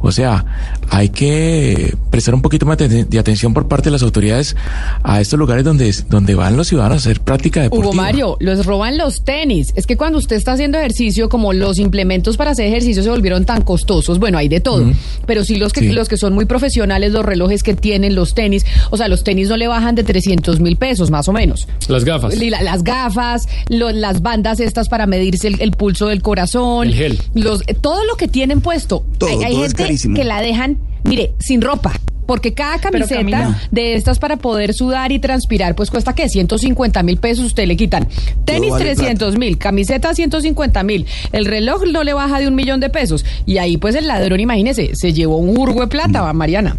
O 0.02 0.12
sea, 0.12 0.46
hay 0.90 1.10
que 1.10 1.96
prestar 2.10 2.36
un 2.36 2.42
poquito 2.42 2.66
más 2.66 2.78
de, 2.78 3.06
de 3.06 3.20
atención 3.20 3.54
por 3.54 3.68
parte 3.68 3.86
de 3.86 3.92
las 3.92 4.04
autoridades 4.04 4.56
a 5.04 5.22
estos 5.22 5.38
lugares 5.40 5.64
donde, 5.64 5.94
donde 6.10 6.36
van 6.36 6.56
los 6.58 6.68
ciudadanos 6.68 6.96
a 6.98 7.10
hacer 7.10 7.22
práctica 7.22 7.62
deportiva. 7.62 7.90
Hugo 7.92 7.96
Mario, 8.02 8.38
los 8.40 8.66
roban 8.66 8.98
los 8.98 9.24
tenis. 9.24 9.74
Es 9.76 9.86
que 9.88 9.98
cuando 9.98 10.18
usted 10.18 10.36
está 10.36 10.54
haciendo 10.54 10.78
ejercicio, 10.78 11.30
como 11.30 11.54
los 11.54 11.80
implementos 11.80 12.38
para 12.38 12.52
hacer 12.52 12.68
ejercicio 12.68 13.04
se 13.04 13.10
volvieron 13.10 13.46
tan 13.46 13.62
costosos, 13.64 14.20
bueno, 14.20 14.38
hay 14.38 14.48
de 14.48 14.60
todo. 14.60 14.86
Pero 15.26 15.44
sí 15.44 15.56
los 15.58 15.74
que, 15.74 15.82
Sí. 15.82 15.92
los 15.92 16.08
que 16.10 16.18
son 16.18 16.34
muy 16.34 16.46
profesionales, 16.46 17.12
los 17.12 17.26
relojes 17.26 17.62
que 17.64 17.76
tienen, 17.76 18.16
los 18.16 18.34
tenis, 18.34 18.66
o 18.92 18.98
sea, 18.98 19.08
los 19.08 19.24
tenis 19.24 19.50
no 19.50 19.58
le 19.58 19.68
bajan 19.68 19.96
de 19.96 20.04
300 20.04 20.60
mil 20.60 20.78
pesos, 20.78 21.12
más 21.12 21.28
o 21.28 21.34
menos. 21.34 21.68
Las 21.88 22.04
gafas. 22.06 22.36
La- 22.40 22.62
las 22.62 22.84
gafas, 22.84 23.48
lo- 23.70 23.92
las 23.92 24.22
bandas 24.22 24.60
estas 24.60 24.90
para 24.90 25.06
medirse 25.08 25.48
el, 25.48 25.62
el 25.62 25.72
pulso 25.72 26.08
del 26.08 26.22
corazón, 26.22 26.88
El 26.88 26.94
gel. 26.96 27.20
los, 27.34 27.62
todo 27.82 28.04
lo 28.06 28.16
que 28.16 28.28
tienen 28.28 28.62
puesto. 28.62 29.04
Todo, 29.18 29.30
hay 29.44 29.56
gente 29.56 29.74
carísimo. 29.76 30.16
que 30.16 30.24
la 30.24 30.42
dejan, 30.42 30.78
mire, 31.04 31.34
sin 31.40 31.62
ropa. 31.62 31.94
Porque 32.26 32.54
cada 32.54 32.80
camiseta 32.80 33.60
de 33.72 33.96
estas 33.96 34.20
para 34.20 34.38
poder 34.38 34.74
sudar 34.74 35.12
y 35.12 35.20
transpirar, 35.20 35.76
pues 35.76 35.92
cuesta 35.92 36.14
que 36.14 36.30
150 36.30 37.04
mil 37.04 37.18
pesos, 37.18 37.46
usted 37.46 37.68
le 37.68 37.78
quitan. 37.78 38.08
Tenis 38.46 38.72
vale 38.72 38.96
300 38.96 39.38
mil, 39.38 39.58
camiseta 39.58 40.14
150 40.14 40.84
mil, 40.84 41.06
el 41.32 41.46
reloj 41.46 41.84
no 41.92 42.04
le 42.04 42.14
baja 42.14 42.40
de 42.40 42.48
un 42.48 42.56
millón 42.56 42.80
de 42.80 42.90
pesos. 42.90 43.26
Y 43.46 43.58
ahí 43.58 43.78
pues 43.78 43.96
el 43.96 44.08
ladrón, 44.08 44.40
imagínese, 44.40 44.92
se 44.96 45.14
llevó 45.14 45.38
un 45.38 45.58
hurgo 45.58 45.82
de 45.82 45.88
plata, 45.88 46.22
va, 46.22 46.34
Mariana. 46.34 46.78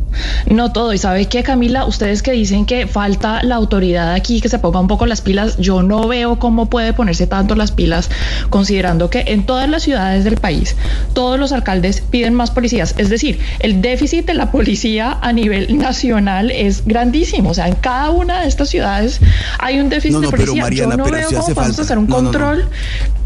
No 0.51 0.73
todo. 0.73 0.93
¿Y 0.93 0.99
sabe 0.99 1.27
qué, 1.27 1.43
Camila? 1.43 1.85
Ustedes 1.85 2.23
que 2.23 2.33
dicen 2.33 2.67
que 2.67 2.87
falta 2.87 3.43
la 3.43 3.57
autoridad 3.57 4.13
aquí, 4.13 4.41
que 4.41 4.49
se 4.49 4.59
ponga 4.59 4.81
un 4.81 4.89
poco 4.89 5.07
las 5.07 5.21
pilas, 5.21 5.57
yo 5.59 5.83
no 5.83 6.07
veo 6.09 6.39
cómo 6.39 6.67
puede 6.67 6.93
ponerse 6.93 7.27
tanto 7.27 7.55
las 7.55 7.73
pilas, 7.73 8.11
considerando 8.51 9.11
que 9.11 9.25
en 9.29 9.47
todas 9.47 9.69
las 9.69 9.83
ciudades 9.83 10.25
del 10.25 10.37
país, 10.37 10.77
todos 11.15 11.39
los 11.39 11.53
alcaldes 11.53 12.01
piden 12.01 12.35
más 12.35 12.51
policías. 12.51 12.95
Es 12.99 13.09
decir, 13.09 13.39
el 13.61 13.83
déficit 13.83 14.27
de 14.27 14.35
la 14.35 14.51
policía 14.51 15.19
a 15.21 15.33
nivel 15.37 15.79
nacional 15.79 16.51
es 16.51 16.85
grandísimo. 16.85 17.51
O 17.51 17.55
sea, 17.55 17.69
en 17.69 17.77
cada 17.77 18.11
una 18.11 18.41
de 18.43 18.49
estas 18.49 18.69
ciudades 18.71 19.21
hay 19.61 19.79
un 19.79 19.89
déficit 19.89 20.13
No, 20.13 20.21
no, 20.23 20.27
de 20.27 20.31
pero, 20.33 20.43
policía. 20.47 20.63
Mariana, 20.65 20.91
yo 20.93 20.97
no 20.97 21.05
pero 21.05 21.17
veo 21.17 21.27
cómo 21.29 21.41
podemos 21.43 21.65
falta. 21.67 21.83
hacer 21.83 21.99
un 21.99 22.07
No, 22.09 22.17
no, 22.17 22.23
no. 22.23 22.31
control. 22.33 22.69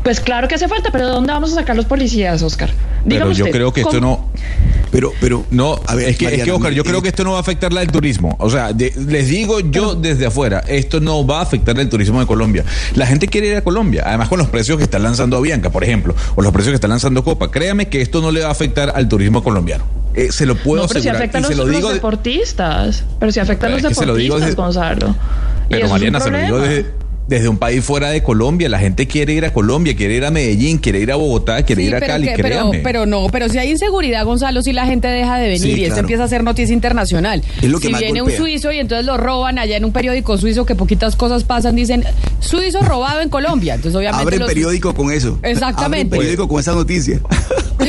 Pues 0.02 0.20
claro 0.20 0.48
que 0.48 0.54
hace 0.54 0.66
falta, 0.68 0.90
pero 0.90 1.06
¿de 1.06 1.12
dónde 1.12 1.32
vamos 1.32 1.52
a 1.52 1.54
sacar 1.56 1.76
los 1.76 1.84
policías, 1.86 2.42
Oscar? 2.42 2.70
Pero 3.04 3.04
Dígame 3.04 3.34
yo 3.34 3.44
usted, 3.44 3.54
creo 3.56 3.72
que 3.72 3.80
esto 3.82 4.00
¿cómo- 4.00 4.30
no. 4.34 4.40
Pero, 4.90 5.12
pero. 5.20 5.44
No, 5.50 5.78
a 5.86 5.94
ver, 5.94 6.08
es 6.08 6.18
que, 6.18 6.26
es 6.34 6.42
que 6.42 6.50
Oscar, 6.50 6.72
yo 6.72 6.82
eh, 6.82 6.84
creo 6.84 7.00
que 7.00 7.08
esto 7.08 7.22
no 7.22 7.32
va 7.32 7.36
a 7.36 7.40
afectar 7.42 7.72
la 7.72 7.80
del 7.80 7.92
turismo. 7.92 8.34
O 8.40 8.50
sea, 8.50 8.72
de- 8.72 8.92
les 9.06 9.28
digo 9.28 9.60
yo 9.60 9.94
desde 9.94 10.26
afuera, 10.26 10.64
esto 10.66 11.00
no 11.00 11.24
va 11.24 11.38
a 11.38 11.42
afectar 11.42 11.78
el 11.78 11.88
turismo 11.88 12.18
de 12.18 12.26
Colombia. 12.26 12.64
La 12.96 13.06
gente 13.06 13.28
quiere 13.28 13.48
ir 13.48 13.56
a 13.56 13.62
Colombia, 13.62 14.02
además 14.06 14.28
con 14.28 14.38
los 14.38 14.48
precios 14.48 14.78
que 14.78 14.84
está 14.84 14.98
lanzando 14.98 15.36
Avianca, 15.36 15.70
por 15.70 15.84
ejemplo, 15.84 16.14
o 16.34 16.42
los 16.42 16.52
precios 16.52 16.72
que 16.72 16.76
está 16.76 16.88
lanzando 16.88 17.22
Copa. 17.22 17.50
Créame 17.52 17.88
que 17.88 18.00
esto 18.02 18.20
no 18.20 18.32
le 18.32 18.40
va 18.40 18.48
a 18.48 18.52
afectar 18.52 18.92
al 18.96 19.06
turismo 19.08 19.44
colombiano. 19.44 19.84
Eh, 20.14 20.32
se 20.32 20.44
lo 20.46 20.56
puedo 20.56 20.82
no, 20.82 20.88
pero 20.88 21.00
si 21.00 21.08
afecta 21.08 21.38
a 21.38 21.40
los, 21.40 21.50
se 21.50 21.56
lo 21.56 21.66
digo. 21.66 21.88
de- 21.88 21.94
deportistas. 21.94 23.04
Pero 23.18 23.32
si 23.32 23.40
afecta 23.40 23.66
a 23.66 23.70
los 23.70 23.82
lo 23.82 23.88
deportistas, 23.90 24.40
desde- 24.40 24.54
Gonzalo. 24.54 25.14
Pero 25.68 25.88
Mariana, 25.88 26.20
se 26.20 26.30
lo 26.30 26.38
digo 26.38 26.58
desde, 26.58 26.86
desde 27.28 27.48
un 27.48 27.58
país 27.58 27.84
fuera 27.84 28.10
de 28.10 28.24
Colombia. 28.24 28.68
La 28.68 28.80
gente 28.80 29.06
quiere 29.06 29.32
ir 29.34 29.44
a 29.44 29.52
Colombia, 29.52 29.94
quiere 29.94 30.14
ir 30.14 30.24
a 30.24 30.32
Medellín, 30.32 30.78
quiere 30.78 30.98
ir 30.98 31.12
a 31.12 31.14
Bogotá, 31.14 31.62
quiere 31.62 31.82
Sí, 31.82 31.88
ir 31.88 31.94
a 31.94 32.00
Cali, 32.00 32.26
que- 32.26 32.42
pero, 32.42 32.72
pero 32.82 33.06
no, 33.06 33.28
pero 33.30 33.48
si 33.48 33.58
hay 33.58 33.70
inseguridad, 33.70 34.24
Gonzalo, 34.24 34.62
si 34.62 34.72
la 34.72 34.84
gente 34.86 35.06
deja 35.06 35.36
de 35.38 35.44
venir 35.44 35.60
Sí, 35.62 35.68
y 35.68 35.84
esto 35.84 35.86
claro. 35.94 36.00
empieza 36.00 36.24
a 36.24 36.28
ser 36.28 36.42
noticia 36.42 36.74
internacional. 36.74 37.40
Es 37.62 37.70
lo 37.70 37.78
que 37.78 37.86
si 37.86 37.94
viene 37.94 38.20
un 38.20 38.32
suizo 38.32 38.72
y 38.72 38.78
entonces 38.80 39.06
lo 39.06 39.16
roban 39.16 39.60
allá 39.60 39.76
en 39.76 39.84
un 39.84 39.92
periódico 39.92 40.36
suizo 40.38 40.66
que 40.66 40.74
poquitas 40.74 41.14
cosas 41.14 41.44
pasan, 41.44 41.76
dicen 41.76 42.02
suizo 42.40 42.80
robado 42.82 43.20
en 43.20 43.28
Colombia. 43.28 43.74
Entonces 43.74 43.96
obviamente 43.96 44.22
Abren 44.22 44.40
los- 44.40 44.48
periódico 44.48 44.92
con 44.92 45.12
eso. 45.12 45.38
Exactamente. 45.44 46.16
Abren 46.16 46.20
periódico 46.26 46.48
con 46.48 46.58
esa 46.58 46.72
noticia. 46.72 47.20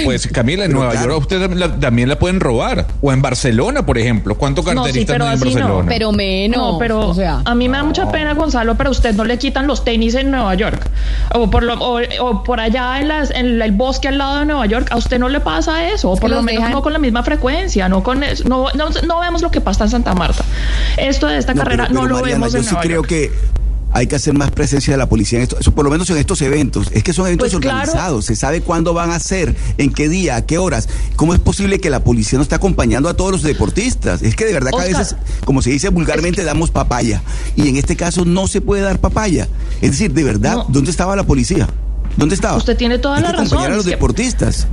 Pues 0.03 0.27
Camila, 0.33 0.63
en 0.65 0.71
Pero 0.71 0.79
Nueva 0.79 0.91
claro. 0.93 1.07
York 1.13 1.31
a 1.31 1.35
usted 1.35 1.53
la- 1.57 1.79
también 1.79 2.09
la 2.09 2.17
pueden 2.19 2.39
robar. 2.39 2.87
O 3.01 3.11
en 3.11 3.21
Barcelona, 3.21 3.85
por 3.85 3.97
ejemplo. 3.97 4.35
¿Cuántos 4.35 4.65
No, 4.65 4.71
sí, 4.71 4.75
carteristas 4.75 5.13
pero 5.15 5.25
no 5.25 5.29
hay 5.31 5.37
en 5.37 5.41
así 5.41 5.49
no. 5.55 5.59
Barcelona? 5.61 5.89
pero 5.89 6.11
menos. 6.11 6.57
No, 6.73 6.77
pero 6.79 6.99
o 7.09 7.13
sea, 7.13 7.41
a 7.45 7.55
mí 7.55 7.67
me 7.69 7.77
da 7.77 7.83
mucha 7.83 8.11
pena, 8.11 8.33
Gonzalo, 8.33 8.75
pero 8.75 8.89
a 8.89 8.91
usted 8.91 9.13
no 9.15 9.23
le 9.23 9.37
quitan 9.37 9.67
los 9.67 9.83
tenis 9.83 10.15
en 10.15 10.31
Nueva 10.31 10.53
York. 10.55 10.89
O 11.33 11.49
por, 11.49 11.63
lo- 11.63 11.73
o, 11.79 11.99
o 12.21 12.43
por 12.43 12.59
allá 12.59 12.99
en, 12.99 13.07
las, 13.07 13.31
en 13.31 13.61
el 13.61 13.71
bosque 13.71 14.07
al 14.07 14.17
lado 14.17 14.39
de 14.39 14.45
Nueva 14.45 14.65
York, 14.65 14.87
a 14.91 14.97
usted 14.97 15.19
no 15.19 15.29
le 15.29 15.39
pasa 15.39 15.89
eso. 15.91 16.11
O 16.11 16.17
por 16.17 16.29
lo 16.29 16.41
menos 16.41 16.63
dejan- 16.63 16.71
no 16.71 16.81
con 16.81 16.93
la 16.93 16.99
misma 16.99 17.23
frecuencia. 17.23 17.89
No, 17.89 18.03
con 18.03 18.19
no, 18.19 18.67
no, 18.73 18.89
no 19.07 19.19
vemos 19.19 19.41
lo 19.41 19.51
que 19.51 19.61
pasa 19.61 19.83
en 19.85 19.89
Santa 19.91 20.13
Marta. 20.15 20.43
Esto 20.97 21.27
de 21.27 21.37
esta 21.37 21.53
No, 21.53 21.63
carrera 21.63 21.85
pero- 21.87 21.93
no 21.95 22.01
pero, 22.01 22.09
lo 22.15 22.21
Mariana, 22.21 22.39
vemos 22.45 22.53
yo 22.53 22.57
en 22.59 22.63
sí 22.63 22.69
Nueva 22.71 22.83
creo 22.83 22.95
York. 22.97 23.07
que 23.09 23.31
hay 23.93 24.07
que 24.07 24.15
hacer 24.15 24.33
más 24.33 24.51
presencia 24.51 24.93
de 24.93 24.97
la 24.97 25.07
policía 25.09 25.39
en 25.39 25.43
esto, 25.43 25.57
eso, 25.59 25.73
por 25.73 25.85
lo 25.85 25.91
menos 25.91 26.09
en 26.09 26.17
estos 26.17 26.41
eventos. 26.41 26.87
Es 26.93 27.03
que 27.03 27.13
son 27.13 27.27
eventos 27.27 27.49
Pues 27.51 27.61
claro. 27.61 27.77
organizados, 27.79 28.25
se 28.25 28.35
sabe 28.35 28.61
cuándo 28.61 28.93
van 28.93 29.11
a 29.11 29.19
ser, 29.19 29.55
en 29.77 29.91
qué 29.93 30.07
día, 30.09 30.35
a 30.37 30.45
qué 30.45 30.57
horas. 30.57 30.87
¿Cómo 31.15 31.33
es 31.33 31.39
posible 31.39 31.79
que 31.79 31.89
la 31.89 32.03
policía 32.03 32.37
no 32.37 32.43
esté 32.43 32.55
acompañando 32.55 33.09
a 33.09 33.15
todos 33.15 33.31
los 33.31 33.43
deportistas? 33.43 34.21
Es 34.21 34.35
que 34.35 34.45
de 34.45 34.53
verdad 34.53 34.71
que 34.71 34.81
a 34.81 34.97
veces, 34.97 35.15
como 35.45 35.61
se 35.61 35.69
dice 35.71 35.89
vulgarmente, 35.89 36.43
damos 36.43 36.71
papaya. 36.71 37.21
Y 37.55 37.67
en 37.69 37.77
este 37.77 37.95
caso 37.95 38.25
no 38.25 38.47
se 38.47 38.61
puede 38.61 38.81
dar 38.81 38.99
papaya. 38.99 39.47
Es 39.81 39.91
decir, 39.91 40.13
de 40.13 40.23
verdad, 40.23 40.55
No. 40.55 40.65
¿dónde 40.69 40.91
estaba 40.91 41.15
la 41.15 41.23
policía? 41.23 41.67
¿Dónde 42.17 42.35
estaba? 42.35 42.57
Usted 42.57 42.75
tiene 42.75 42.99
toda 42.99 43.15
Hay 43.17 43.21
la 43.23 43.29
que 43.29 43.35
acompañar 43.35 43.59
razón, 43.61 43.73
a 43.73 43.75
los 43.77 43.85
deportistas. 43.85 44.67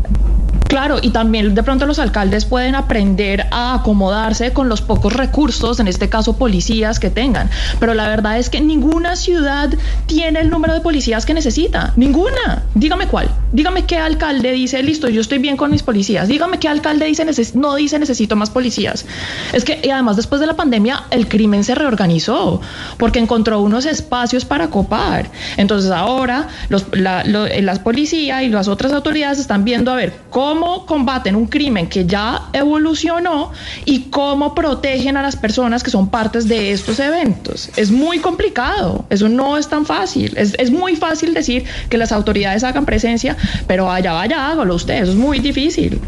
Claro, 0.68 0.98
y 1.00 1.10
también 1.10 1.54
de 1.54 1.62
pronto 1.62 1.86
los 1.86 1.98
alcaldes 1.98 2.44
pueden 2.44 2.74
aprender 2.74 3.46
a 3.50 3.74
acomodarse 3.74 4.52
con 4.52 4.68
los 4.68 4.82
pocos 4.82 5.14
recursos, 5.14 5.80
en 5.80 5.88
este 5.88 6.10
caso 6.10 6.36
policías 6.36 7.00
que 7.00 7.08
tengan. 7.08 7.50
Pero 7.80 7.94
la 7.94 8.06
verdad 8.06 8.38
es 8.38 8.50
que 8.50 8.60
ninguna 8.60 9.16
ciudad 9.16 9.70
tiene 10.06 10.40
el 10.40 10.50
número 10.50 10.74
de 10.74 10.80
policías 10.80 11.24
que 11.24 11.32
necesita. 11.32 11.94
Ninguna. 11.96 12.64
Dígame 12.74 13.06
cuál. 13.06 13.30
Dígame 13.52 13.84
qué 13.86 13.96
alcalde 13.96 14.52
dice, 14.52 14.82
listo, 14.82 15.08
yo 15.08 15.20
estoy 15.20 15.38
bien 15.38 15.56
con 15.56 15.70
mis 15.70 15.82
policías. 15.82 16.28
Dígame 16.28 16.58
qué 16.58 16.68
alcalde 16.68 17.06
dice, 17.06 17.24
no 17.54 17.74
dice 17.76 17.98
necesito 17.98 18.36
más 18.36 18.50
policías. 18.50 19.06
Es 19.52 19.64
que, 19.64 19.80
además 19.90 20.16
después 20.16 20.40
de 20.40 20.46
la 20.46 20.54
pandemia, 20.54 21.04
el 21.10 21.28
crimen 21.28 21.64
se 21.64 21.74
reorganizó 21.74 22.60
porque 22.98 23.18
encontró 23.18 23.60
unos 23.62 23.86
espacios 23.86 24.44
para 24.44 24.68
copar. 24.68 25.30
Entonces 25.56 25.90
ahora 25.90 26.48
la, 26.92 27.24
lo- 27.24 27.46
eh, 27.46 27.62
las 27.62 27.78
policías 27.78 28.42
y 28.42 28.48
las 28.48 28.68
otras 28.68 28.92
autoridades 28.92 29.38
están 29.38 29.64
viendo 29.64 29.90
a 29.90 29.94
ver 29.96 30.12
cómo 30.28 30.84
combaten 30.84 31.34
un 31.34 31.46
crimen 31.46 31.88
que 31.88 32.04
ya 32.04 32.50
evolucionó 32.52 33.50
y 33.86 34.02
cómo 34.10 34.54
protegen 34.54 35.16
a 35.16 35.22
las 35.22 35.36
personas 35.36 35.82
que 35.82 35.90
son 35.90 36.10
partes 36.10 36.48
de 36.48 36.72
estos 36.72 36.98
eventos. 37.00 37.70
Es 37.76 37.90
muy 37.90 38.18
complicado, 38.18 39.06
eso 39.08 39.28
no 39.30 39.56
es 39.56 39.68
tan 39.68 39.86
fácil. 39.86 40.34
Es, 40.36 40.54
es 40.58 40.70
muy 40.70 40.96
fácil 40.96 41.32
decir 41.32 41.64
que 41.88 41.96
las 41.96 42.12
autoridades 42.12 42.62
hagan 42.62 42.84
presencia, 42.84 43.36
pero 43.66 43.86
vaya, 43.86 44.12
vaya, 44.12 44.50
hágalo 44.50 44.74
usted, 44.74 45.02
eso 45.02 45.12
es 45.12 45.18
muy 45.18 45.38
difícil. 45.38 46.00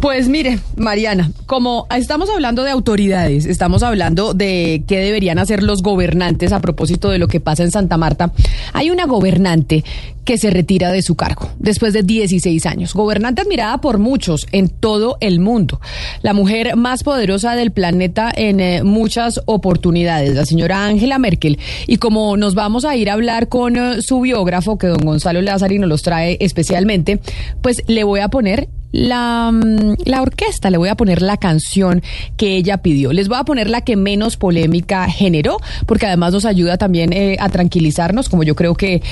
Pues 0.00 0.28
mire, 0.28 0.58
Mariana, 0.76 1.30
como 1.46 1.86
estamos 1.94 2.28
hablando 2.28 2.64
de 2.64 2.70
autoridades, 2.70 3.46
estamos 3.46 3.82
hablando 3.82 4.34
de 4.34 4.82
qué 4.86 4.98
deberían 4.98 5.38
hacer 5.38 5.62
los 5.62 5.82
gobernantes 5.82 6.52
a 6.52 6.60
propósito 6.60 7.10
de 7.10 7.18
lo 7.18 7.28
que 7.28 7.40
pasa 7.40 7.62
en 7.62 7.70
Santa 7.70 7.96
Marta, 7.96 8.32
hay 8.72 8.90
una 8.90 9.06
gobernante 9.06 9.84
que 10.24 10.38
se 10.38 10.50
retira 10.50 10.90
de 10.90 11.02
su 11.02 11.14
cargo 11.14 11.50
después 11.58 11.92
de 11.92 12.02
16 12.02 12.66
años. 12.66 12.94
Gobernante 12.94 13.42
admirada 13.42 13.78
por 13.78 13.98
muchos 13.98 14.46
en 14.52 14.68
todo 14.68 15.16
el 15.20 15.40
mundo. 15.40 15.80
La 16.22 16.32
mujer 16.32 16.76
más 16.76 17.02
poderosa 17.02 17.54
del 17.54 17.70
planeta 17.70 18.32
en 18.34 18.60
eh, 18.60 18.82
muchas 18.82 19.40
oportunidades, 19.46 20.34
la 20.34 20.46
señora 20.46 20.86
Angela 20.86 21.18
Merkel. 21.18 21.58
Y 21.86 21.98
como 21.98 22.36
nos 22.36 22.54
vamos 22.54 22.84
a 22.84 22.96
ir 22.96 23.10
a 23.10 23.14
hablar 23.14 23.48
con 23.48 23.76
eh, 23.76 24.02
su 24.02 24.20
biógrafo, 24.20 24.78
que 24.78 24.86
don 24.86 25.04
Gonzalo 25.04 25.42
Lázaro 25.42 25.74
nos 25.78 25.88
los 25.88 26.02
trae 26.02 26.36
especialmente, 26.40 27.20
pues 27.62 27.82
le 27.86 28.04
voy 28.04 28.20
a 28.20 28.28
poner 28.28 28.68
la, 28.92 29.50
mm, 29.52 29.94
la 30.04 30.22
orquesta, 30.22 30.70
le 30.70 30.78
voy 30.78 30.88
a 30.88 30.94
poner 30.94 31.20
la 31.20 31.36
canción 31.36 32.02
que 32.36 32.56
ella 32.56 32.78
pidió. 32.78 33.12
Les 33.12 33.28
voy 33.28 33.38
a 33.38 33.44
poner 33.44 33.68
la 33.68 33.80
que 33.80 33.96
menos 33.96 34.36
polémica 34.36 35.08
generó, 35.08 35.56
porque 35.86 36.06
además 36.06 36.32
nos 36.32 36.44
ayuda 36.44 36.78
también 36.78 37.12
eh, 37.12 37.36
a 37.40 37.48
tranquilizarnos, 37.48 38.28
como 38.28 38.44
yo 38.44 38.54
creo 38.54 38.74
que 38.74 39.02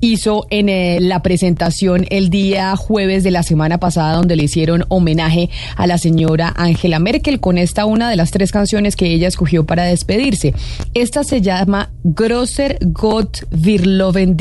hizo 0.00 0.46
en 0.50 0.68
eh, 0.68 0.98
la 1.00 1.22
presentación 1.22 2.06
el 2.10 2.30
día 2.30 2.74
jueves 2.76 3.22
de 3.22 3.30
la 3.30 3.42
semana 3.42 3.78
pasada 3.78 4.14
donde 4.14 4.36
le 4.36 4.44
hicieron 4.44 4.84
homenaje 4.88 5.50
a 5.76 5.86
la 5.86 5.98
señora 5.98 6.52
Angela 6.56 6.98
Merkel 6.98 7.40
con 7.40 7.58
esta 7.58 7.84
una 7.84 8.10
de 8.10 8.16
las 8.16 8.30
tres 8.30 8.52
canciones 8.52 8.96
que 8.96 9.12
ella 9.12 9.28
escogió 9.28 9.66
para 9.66 9.84
despedirse. 9.84 10.54
Esta 10.94 11.24
se 11.24 11.40
llama 11.40 11.90
Grosser 12.02 12.78
Gott 12.80 13.44
wir 13.50 13.86
loben 13.86 14.36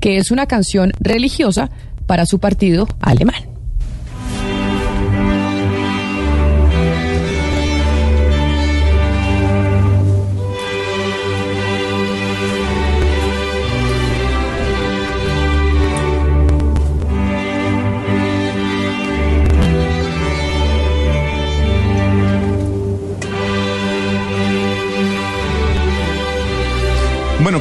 que 0.00 0.16
es 0.16 0.30
una 0.30 0.46
canción 0.46 0.92
religiosa 1.00 1.70
para 2.06 2.24
su 2.24 2.38
partido 2.38 2.88
alemán. 3.00 3.57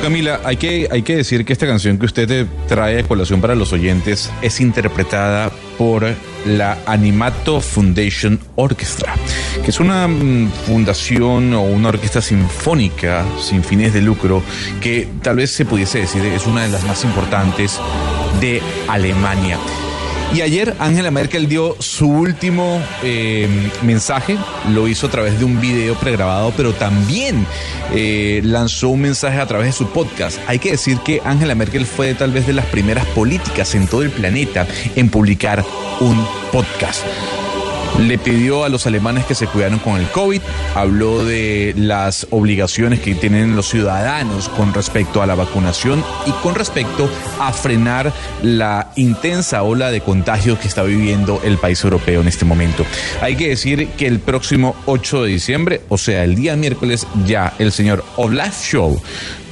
Camila, 0.08 0.40
hay 0.46 0.56
que, 0.56 0.88
hay 0.90 1.02
que 1.02 1.18
decir 1.18 1.44
que 1.44 1.52
esta 1.52 1.68
canción 1.68 1.98
que 1.98 2.06
usted 2.06 2.48
trae 2.70 3.00
a 3.00 3.04
colación 3.04 3.42
para 3.42 3.56
los 3.56 3.74
oyentes 3.74 4.32
es 4.42 4.62
interpretada 4.62 5.52
por 5.78 6.06
la 6.46 6.78
Animato 6.86 7.60
Foundation 7.60 8.40
Orchestra, 8.56 9.16
que 9.66 9.70
es 9.70 9.82
una 9.82 10.08
mm, 10.08 10.50
fundación 10.66 11.54
o 11.54 11.64
una 11.64 11.90
orquesta 11.90 12.22
sinfónica 12.22 13.26
sin 13.42 13.66
fines 13.66 13.94
de 13.94 14.02
lucro 14.02 14.42
que 14.80 15.10
tal 15.22 15.36
vez 15.36 15.52
se 15.52 15.66
pudiese 15.66 16.00
decir 16.00 16.24
es 16.24 16.48
una 16.48 16.64
de 16.64 16.70
las 16.70 16.86
más 16.86 17.04
importantes 17.04 17.78
de 18.40 18.62
Alemania. 18.88 19.60
Y 20.34 20.42
ayer 20.42 20.76
Angela 20.80 21.10
Merkel 21.10 21.48
dio 21.48 21.76
su 21.80 22.08
último 22.08 22.82
eh, 23.02 23.48
mensaje, 23.84 24.38
lo 24.70 24.88
hizo 24.88 25.08
a 25.08 25.10
través 25.10 25.40
de 25.40 25.46
un 25.46 25.60
video 25.62 25.96
pregrabado, 25.96 26.54
pero 26.56 26.74
también 26.74 27.46
eh, 27.94 28.42
lanzó 28.44 28.90
un 28.90 29.02
mensaje 29.02 29.40
a 29.40 29.46
través 29.46 29.68
de 29.68 29.72
su 29.74 29.88
podcast. 29.90 30.40
Hay 30.48 30.60
que 30.60 30.72
decir 30.72 31.00
que 31.00 31.22
Angela 31.24 31.56
Merkel 31.56 31.86
fue 31.86 32.14
tal 32.14 32.32
vez 32.32 32.46
de 32.46 32.54
las 32.54 32.66
primeras 32.66 33.06
políticas 33.08 33.74
en 33.74 33.88
todo 33.88 34.02
el 34.02 34.12
planeta 34.12 34.68
en 34.96 35.10
publicar 35.10 35.64
un 36.02 36.28
podcast 36.52 37.04
le 38.00 38.18
pidió 38.18 38.64
a 38.64 38.70
los 38.70 38.86
alemanes 38.86 39.26
que 39.26 39.36
se 39.36 39.48
cuidaran 39.48 39.80
con 39.80 40.00
el 40.00 40.08
COVID, 40.08 40.42
habló 40.76 41.26
de 41.26 41.74
las 41.76 42.28
obligaciones 42.30 43.00
que 43.00 43.16
tienen 43.16 43.56
los 43.56 43.70
ciudadanos 43.70 44.50
con 44.50 44.74
respecto 44.74 45.22
a 45.22 45.26
la 45.26 45.36
vacunación 45.36 46.04
y 46.26 46.32
con 46.44 46.56
respecto 46.56 47.10
a 47.40 47.52
frenar 47.54 48.14
la 48.44 48.92
intensa 48.96 49.64
ola 49.64 49.92
de 49.92 50.02
contagios 50.02 50.60
que 50.60 50.68
está 50.68 50.84
viviendo 50.84 51.42
el 51.44 51.58
país 51.58 51.84
europeo 51.84 52.22
en 52.22 52.28
este 52.28 52.46
momento. 52.46 52.86
Hay 53.22 53.36
que 53.36 53.50
decir 53.50 53.88
que 53.90 54.08
el 54.08 54.20
próximo 54.20 54.76
8 54.86 55.24
de 55.24 55.30
diciembre, 55.30 55.82
o 55.90 55.98
sea, 55.98 56.24
el 56.24 56.36
día 56.36 56.56
miércoles, 56.56 57.08
ya 57.26 57.54
el 57.60 57.72
señor 57.72 58.04
Olaf 58.16 58.56
Scholz 58.64 59.02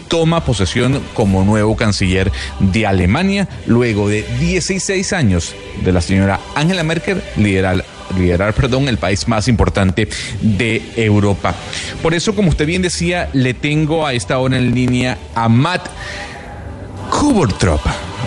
toma 0.08 0.46
posesión 0.46 1.02
como 1.14 1.44
nuevo 1.44 1.76
canciller 1.76 2.32
de 2.60 2.86
Alemania 2.86 3.50
luego 3.66 4.08
de 4.08 4.24
16 4.40 5.14
años 5.14 5.56
de 5.84 5.92
la 5.92 6.02
señora 6.02 6.40
Angela 6.56 6.84
Merkel 6.84 7.24
liderar 7.38 7.84
liderar, 8.16 8.54
perdón, 8.54 8.88
el 8.88 8.98
país 8.98 9.28
más 9.28 9.48
importante 9.48 10.08
de 10.42 10.82
Europa. 10.96 11.56
Por 12.02 12.14
eso, 12.14 12.36
como 12.36 12.50
usted 12.50 12.66
bien 12.66 12.82
decía, 12.82 13.30
le 13.34 13.54
tengo 13.54 14.06
a 14.06 14.14
esta 14.14 14.38
hora 14.40 14.58
en 14.58 14.74
línea 14.74 15.18
a 15.36 15.50
Matt 15.50 15.88
Kubertrop. 17.10 17.82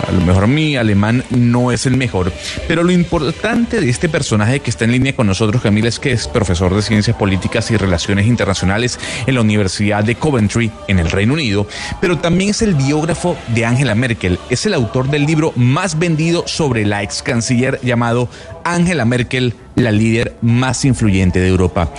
A 0.07 0.11
lo 0.11 0.21
mejor 0.21 0.47
mi 0.47 0.75
alemán 0.77 1.23
no 1.29 1.71
es 1.71 1.85
el 1.85 1.97
mejor, 1.97 2.31
pero 2.67 2.83
lo 2.83 2.91
importante 2.91 3.81
de 3.81 3.89
este 3.89 4.07
personaje 4.07 4.59
que 4.61 4.69
está 4.69 4.85
en 4.85 4.91
línea 4.91 5.15
con 5.15 5.27
nosotros, 5.27 5.61
Camila, 5.61 5.89
es 5.89 5.99
que 5.99 6.11
es 6.11 6.27
profesor 6.27 6.73
de 6.73 6.81
Ciencias 6.81 7.15
Políticas 7.17 7.69
y 7.71 7.77
Relaciones 7.77 8.25
Internacionales 8.25 8.99
en 9.27 9.35
la 9.35 9.41
Universidad 9.41 10.03
de 10.03 10.15
Coventry, 10.15 10.71
en 10.87 10.99
el 10.99 11.11
Reino 11.11 11.33
Unido, 11.33 11.67
pero 11.99 12.17
también 12.17 12.51
es 12.51 12.61
el 12.61 12.75
biógrafo 12.75 13.35
de 13.49 13.65
Angela 13.65 13.93
Merkel. 13.93 14.39
Es 14.49 14.65
el 14.65 14.73
autor 14.73 15.09
del 15.09 15.25
libro 15.25 15.51
más 15.55 15.99
vendido 15.99 16.47
sobre 16.47 16.85
la 16.85 17.03
ex 17.03 17.21
canciller 17.21 17.79
llamado 17.83 18.29
Angela 18.63 19.05
Merkel, 19.05 19.53
la 19.75 19.91
líder 19.91 20.35
más 20.41 20.85
influyente 20.85 21.39
de 21.39 21.49
Europa. 21.49 21.93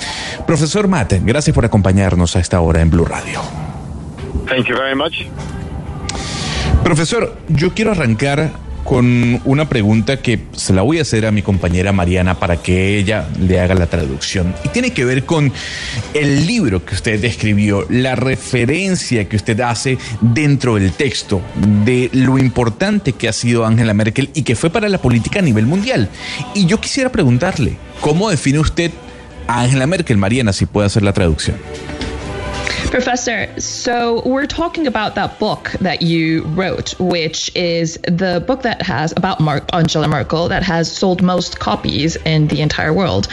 Profesor 0.47 0.89
Matt, 0.89 1.15
gracias 1.23 1.55
por 1.55 1.65
acompañarnos 1.65 2.35
a 2.37 2.41
esta 2.41 2.61
hora 2.61 2.81
en 2.81 2.91
Blue 2.91 3.05
Radio. 3.05 3.41
Thank 4.47 4.67
you 4.67 4.75
very 4.75 4.97
much. 4.97 5.27
Profesor, 6.83 7.37
yo 7.49 7.75
quiero 7.75 7.93
arrancar 7.93 8.51
con 8.85 9.41
una 9.45 9.69
pregunta 9.69 10.17
que 10.17 10.41
se 10.53 10.73
la 10.73 10.83
voy 10.83 10.99
a 10.99 11.03
hacer 11.03 11.27
a 11.27 11.31
mi 11.31 11.43
compañera 11.43 11.93
Mariana 11.93 12.41
para 12.41 12.57
que 12.57 12.99
ella 12.99 13.29
le 13.39 13.61
haga 13.61 13.75
la 13.75 13.87
traducción. 13.87 14.55
Y 14.65 14.69
tiene 14.71 14.93
que 14.93 15.05
ver 15.05 15.25
con 15.25 15.53
el 16.15 16.47
libro 16.47 16.85
que 16.85 16.95
usted 16.95 17.23
escribió, 17.25 17.87
la 17.89 18.17
referencia 18.17 19.29
que 19.29 19.37
usted 19.37 19.61
hace 19.61 19.99
dentro 20.21 20.75
del 20.75 20.93
texto 20.93 21.43
de 21.85 22.11
lo 22.13 22.39
importante 22.39 23.13
que 23.13 23.29
ha 23.29 23.33
sido 23.33 23.67
Angela 23.67 23.95
Merkel 23.95 24.31
y 24.35 24.43
que 24.43 24.57
fue 24.57 24.71
para 24.71 24.89
la 24.89 24.99
política 24.99 25.39
a 25.41 25.43
nivel 25.43 25.67
mundial. 25.67 26.09
Y 26.55 26.67
yo 26.67 26.81
quisiera 26.81 27.13
preguntarle, 27.13 27.77
¿cómo 28.01 28.31
define 28.31 28.59
usted 28.59 28.91
a 29.47 29.61
Angela 29.61 29.87
Merkel? 29.87 30.17
Mariana, 30.17 30.53
si 30.53 30.67
puede 30.67 30.87
hacer 30.87 31.03
la 31.03 31.13
traducción. 31.13 31.57
Professor, 32.91 33.61
so 33.61 34.21
we're 34.27 34.47
talking 34.47 34.89
about 34.89 35.15
that 35.15 35.39
book 35.39 35.71
that 35.81 36.03
you 36.03 36.43
wrote, 36.43 36.99
which 36.99 37.55
is 37.55 37.97
the 38.09 38.43
book 38.45 38.63
that 38.63 38.83
has 38.83 39.13
about 39.17 39.39
Mar- 39.39 39.65
Angela 39.73 40.09
Merkel 40.09 40.49
that 40.49 40.65
has 40.65 40.91
sold 40.91 41.23
most 41.23 41.61
copies 41.61 42.17
in 42.17 42.49
the 42.49 42.61
entire 42.61 42.93
world. 42.93 43.29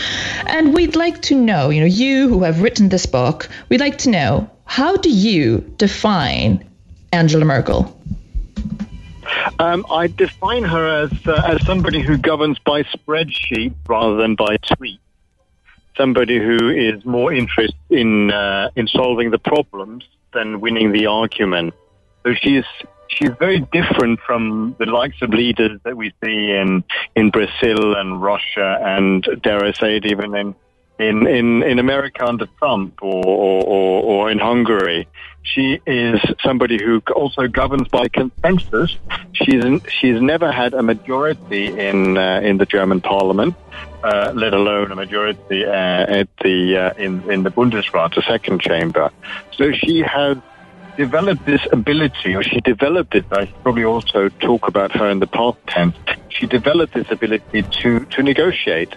And 0.45 0.75
we'd 0.75 0.95
like 0.95 1.23
to 1.23 1.35
know, 1.35 1.71
you 1.71 1.79
know, 1.79 1.87
you 1.87 2.29
who 2.29 2.43
have 2.43 2.61
written 2.61 2.89
this 2.89 3.07
book, 3.07 3.49
we'd 3.67 3.79
like 3.79 3.97
to 3.99 4.11
know 4.11 4.47
how 4.65 4.95
do 4.95 5.09
you 5.09 5.61
define 5.77 6.63
Angela 7.11 7.43
Merkel? 7.43 7.99
Um, 9.57 9.87
I 9.89 10.05
define 10.05 10.65
her 10.65 11.03
as 11.03 11.11
uh, 11.25 11.41
as 11.47 11.65
somebody 11.65 12.01
who 12.01 12.17
governs 12.17 12.59
by 12.59 12.83
spreadsheet 12.83 13.73
rather 13.87 14.17
than 14.17 14.35
by 14.35 14.57
tweet. 14.57 14.99
Somebody 15.98 16.38
who 16.38 16.70
is 16.70 17.04
more 17.06 17.34
interested 17.34 17.75
in 17.89 18.32
uh, 18.32 18.70
in 18.75 18.88
solving 18.88 19.32
the 19.32 19.39
problems 19.39 20.06
than 20.34 20.62
winning 20.62 20.92
the 20.92 21.08
argument. 21.08 21.74
So 22.24 22.34
she's 22.34 22.66
she's 23.08 23.32
very 23.39 23.60
different 23.60 24.20
from 24.20 24.75
the 24.80 24.86
likes 24.86 25.22
of 25.22 25.30
leaders 25.32 25.80
that 25.84 25.98
we 25.98 26.13
see 26.24 26.51
in 26.51 26.84
in 27.16 27.30
Brazil 27.32 27.96
and 27.96 28.22
Russia 28.22 28.80
and 28.82 29.27
dare 29.42 29.63
I 29.63 29.72
say 29.72 29.98
it 29.98 30.06
even 30.06 30.36
in 30.36 30.56
in 31.00 31.27
in, 31.27 31.63
in 31.63 31.80
America 31.80 32.25
under 32.25 32.48
Trump 32.60 33.01
or, 33.01 33.25
or, 33.25 34.03
or 34.03 34.31
in 34.31 34.40
Hungary. 34.40 35.07
She 35.44 35.79
is 35.86 36.20
somebody 36.44 36.77
who 36.83 37.01
also 37.16 37.48
governs 37.48 37.88
by 37.88 38.10
consensus. 38.10 38.98
She's 39.31 39.64
she's 39.90 40.22
never 40.22 40.51
had 40.51 40.74
a 40.74 40.83
majority 40.83 41.68
in 41.68 42.18
uh, 42.18 42.42
in 42.44 42.57
the 42.57 42.66
German 42.66 43.00
parliament. 43.00 43.55
Uh, 44.03 44.31
let 44.36 44.53
alone 44.53 44.92
a 44.92 44.96
majority 44.96 45.66
uh, 45.66 45.72
at 45.72 46.27
the 46.44 46.77
uh, 46.77 46.94
in 46.98 47.29
in 47.31 47.42
the 47.42 47.50
Bundesrat, 47.50 48.14
the 48.14 48.22
second 48.22 48.62
chamber. 48.62 49.10
So 49.53 49.72
she 49.72 50.01
has 50.01 50.38
developed 50.98 51.46
this 51.48 51.66
ability, 51.72 52.36
or 52.36 52.44
she 52.44 52.62
developed 52.62 53.16
it. 53.16 53.25
I 53.31 53.46
should 53.46 53.64
probably 53.64 53.86
also 53.86 54.29
talk 54.29 54.68
about 54.68 54.92
her 54.92 55.10
in 55.10 55.20
the 55.20 55.27
past 55.27 55.57
tense. 55.68 55.96
She 56.29 56.46
developed 56.46 56.94
this 56.94 57.10
ability 57.10 57.64
to 57.64 58.05
to 58.05 58.22
negotiate. 58.22 58.96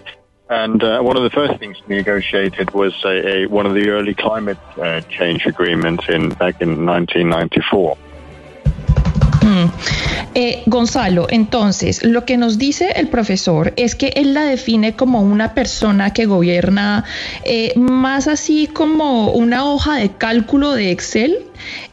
And 0.49 0.83
uh, 0.83 1.01
one 1.01 1.15
of 1.15 1.23
the 1.23 1.29
first 1.29 1.57
things 1.59 1.77
she 1.77 1.83
negotiated 1.87 2.71
was 2.71 2.93
a, 3.05 3.43
a 3.43 3.45
one 3.47 3.65
of 3.65 3.73
the 3.73 3.89
early 3.89 4.13
climate 4.13 4.59
uh, 4.77 5.01
change 5.01 5.45
agreements 5.45 6.09
in 6.09 6.29
back 6.29 6.61
in 6.61 6.85
1994. 6.85 7.97
Eh, 10.33 10.63
Gonzalo, 10.65 11.27
entonces, 11.29 12.03
lo 12.03 12.25
que 12.25 12.37
nos 12.37 12.57
dice 12.57 12.93
el 12.95 13.09
profesor 13.09 13.73
es 13.75 13.95
que 13.95 14.13
él 14.15 14.33
la 14.33 14.43
define 14.43 14.95
como 14.95 15.21
una 15.21 15.53
persona 15.53 16.13
que 16.13 16.25
gobierna 16.25 17.03
eh, 17.43 17.73
más 17.75 18.27
así 18.27 18.67
como 18.67 19.31
una 19.31 19.65
hoja 19.65 19.97
de 19.97 20.11
cálculo 20.11 20.71
de 20.73 20.91
Excel 20.91 21.39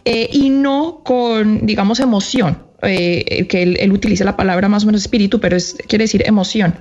eh, 0.04 0.28
y 0.32 0.50
no 0.50 1.00
con, 1.02 1.66
digamos, 1.66 1.98
emoción. 2.00 2.67
Eh, 2.80 3.46
que 3.48 3.62
él, 3.64 3.90
utiliza 3.92 4.24
la 4.24 4.36
palabra 4.36 4.68
más 4.68 4.84
o 4.84 4.86
menos 4.86 5.02
espíritu, 5.02 5.40
pero 5.40 5.56
es, 5.56 5.76
quiere 5.88 6.04
decir 6.04 6.22
emoción. 6.24 6.76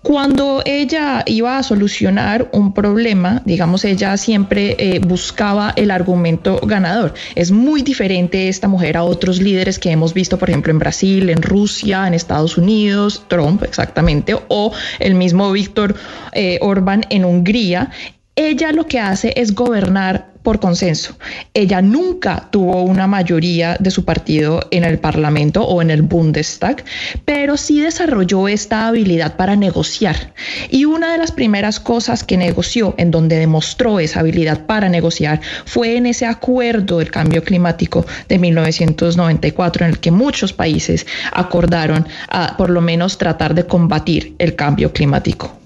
Cuando 0.00 0.62
ella 0.64 1.24
iba 1.26 1.58
a 1.58 1.64
solucionar 1.64 2.48
un 2.52 2.72
problema, 2.72 3.42
digamos, 3.44 3.84
ella 3.84 4.16
siempre 4.16 4.76
eh, 4.78 5.00
buscaba 5.00 5.72
el 5.74 5.90
argumento 5.90 6.60
ganador. 6.62 7.14
Es 7.34 7.50
muy 7.50 7.82
diferente 7.82 8.48
esta 8.48 8.68
mujer 8.68 8.96
a 8.96 9.02
otros 9.02 9.42
líderes 9.42 9.80
que 9.80 9.90
hemos 9.90 10.14
visto, 10.14 10.38
por 10.38 10.50
ejemplo, 10.50 10.70
en 10.70 10.78
Brasil, 10.78 11.28
en 11.28 11.42
Rusia, 11.42 12.06
en 12.06 12.14
Estados 12.14 12.56
Unidos, 12.56 13.24
Trump 13.26 13.64
exactamente, 13.64 14.36
o 14.46 14.72
el 15.00 15.16
mismo 15.16 15.50
Víctor 15.50 15.96
eh, 16.32 16.58
Orbán 16.60 17.06
en 17.10 17.24
Hungría. 17.24 17.90
Ella 18.36 18.72
lo 18.72 18.86
que 18.88 18.98
hace 18.98 19.32
es 19.36 19.54
gobernar 19.54 20.34
por 20.42 20.58
consenso. 20.58 21.16
Ella 21.54 21.80
nunca 21.80 22.48
tuvo 22.50 22.82
una 22.82 23.06
mayoría 23.06 23.76
de 23.78 23.92
su 23.92 24.04
partido 24.04 24.60
en 24.72 24.82
el 24.82 24.98
Parlamento 24.98 25.64
o 25.64 25.80
en 25.80 25.90
el 25.90 26.02
Bundestag, 26.02 26.84
pero 27.24 27.56
sí 27.56 27.80
desarrolló 27.80 28.48
esta 28.48 28.88
habilidad 28.88 29.36
para 29.36 29.54
negociar. 29.54 30.34
Y 30.68 30.84
una 30.84 31.12
de 31.12 31.18
las 31.18 31.30
primeras 31.30 31.78
cosas 31.78 32.24
que 32.24 32.36
negoció, 32.36 32.94
en 32.98 33.12
donde 33.12 33.38
demostró 33.38 34.00
esa 34.00 34.20
habilidad 34.20 34.66
para 34.66 34.88
negociar, 34.88 35.40
fue 35.64 35.96
en 35.96 36.06
ese 36.06 36.26
acuerdo 36.26 36.98
del 36.98 37.12
cambio 37.12 37.42
climático 37.42 38.04
de 38.28 38.38
1994, 38.38 39.86
en 39.86 39.92
el 39.92 39.98
que 40.00 40.10
muchos 40.10 40.52
países 40.52 41.06
acordaron 41.32 42.06
a 42.28 42.56
por 42.56 42.68
lo 42.68 42.80
menos 42.80 43.16
tratar 43.16 43.54
de 43.54 43.66
combatir 43.66 44.34
el 44.38 44.56
cambio 44.56 44.92
climático. 44.92 45.63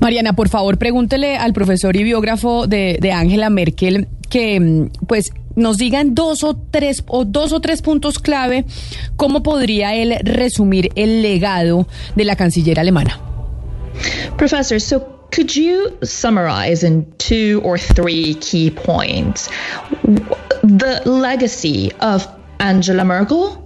Mariana, 0.00 0.34
por 0.34 0.48
favor, 0.48 0.78
pregúntele 0.78 1.36
al 1.36 1.52
profesor 1.52 1.96
y 1.96 2.04
biógrafo 2.04 2.66
de 2.66 3.12
Angela 3.12 3.50
Merkel 3.50 4.08
que 4.30 4.58
mm, 4.58 5.06
pues 5.06 5.32
nos 5.56 5.76
digan 5.76 6.14
dos 6.14 6.42
o 6.44 6.56
tres 6.56 7.04
o 7.08 7.26
dos 7.26 7.52
o 7.52 7.60
tres 7.60 7.82
puntos 7.82 8.18
clave 8.18 8.64
cómo 9.16 9.42
podría 9.42 9.94
él 9.94 10.16
resumir 10.22 10.90
el 10.94 11.20
legado 11.20 11.86
de 12.14 12.24
la 12.24 12.36
canciller 12.36 12.80
alemana. 12.80 13.20
Professor, 14.38 14.80
so 14.80 15.00
could 15.32 15.54
you 15.54 15.90
summarize 16.02 16.86
in 16.86 17.04
two 17.18 17.60
or 17.62 17.76
three 17.76 18.34
key 18.36 18.70
points 18.70 19.50
the 20.62 21.02
legacy 21.04 21.92
of 22.00 22.26
Angela 22.58 23.04
Merkel? 23.04 23.59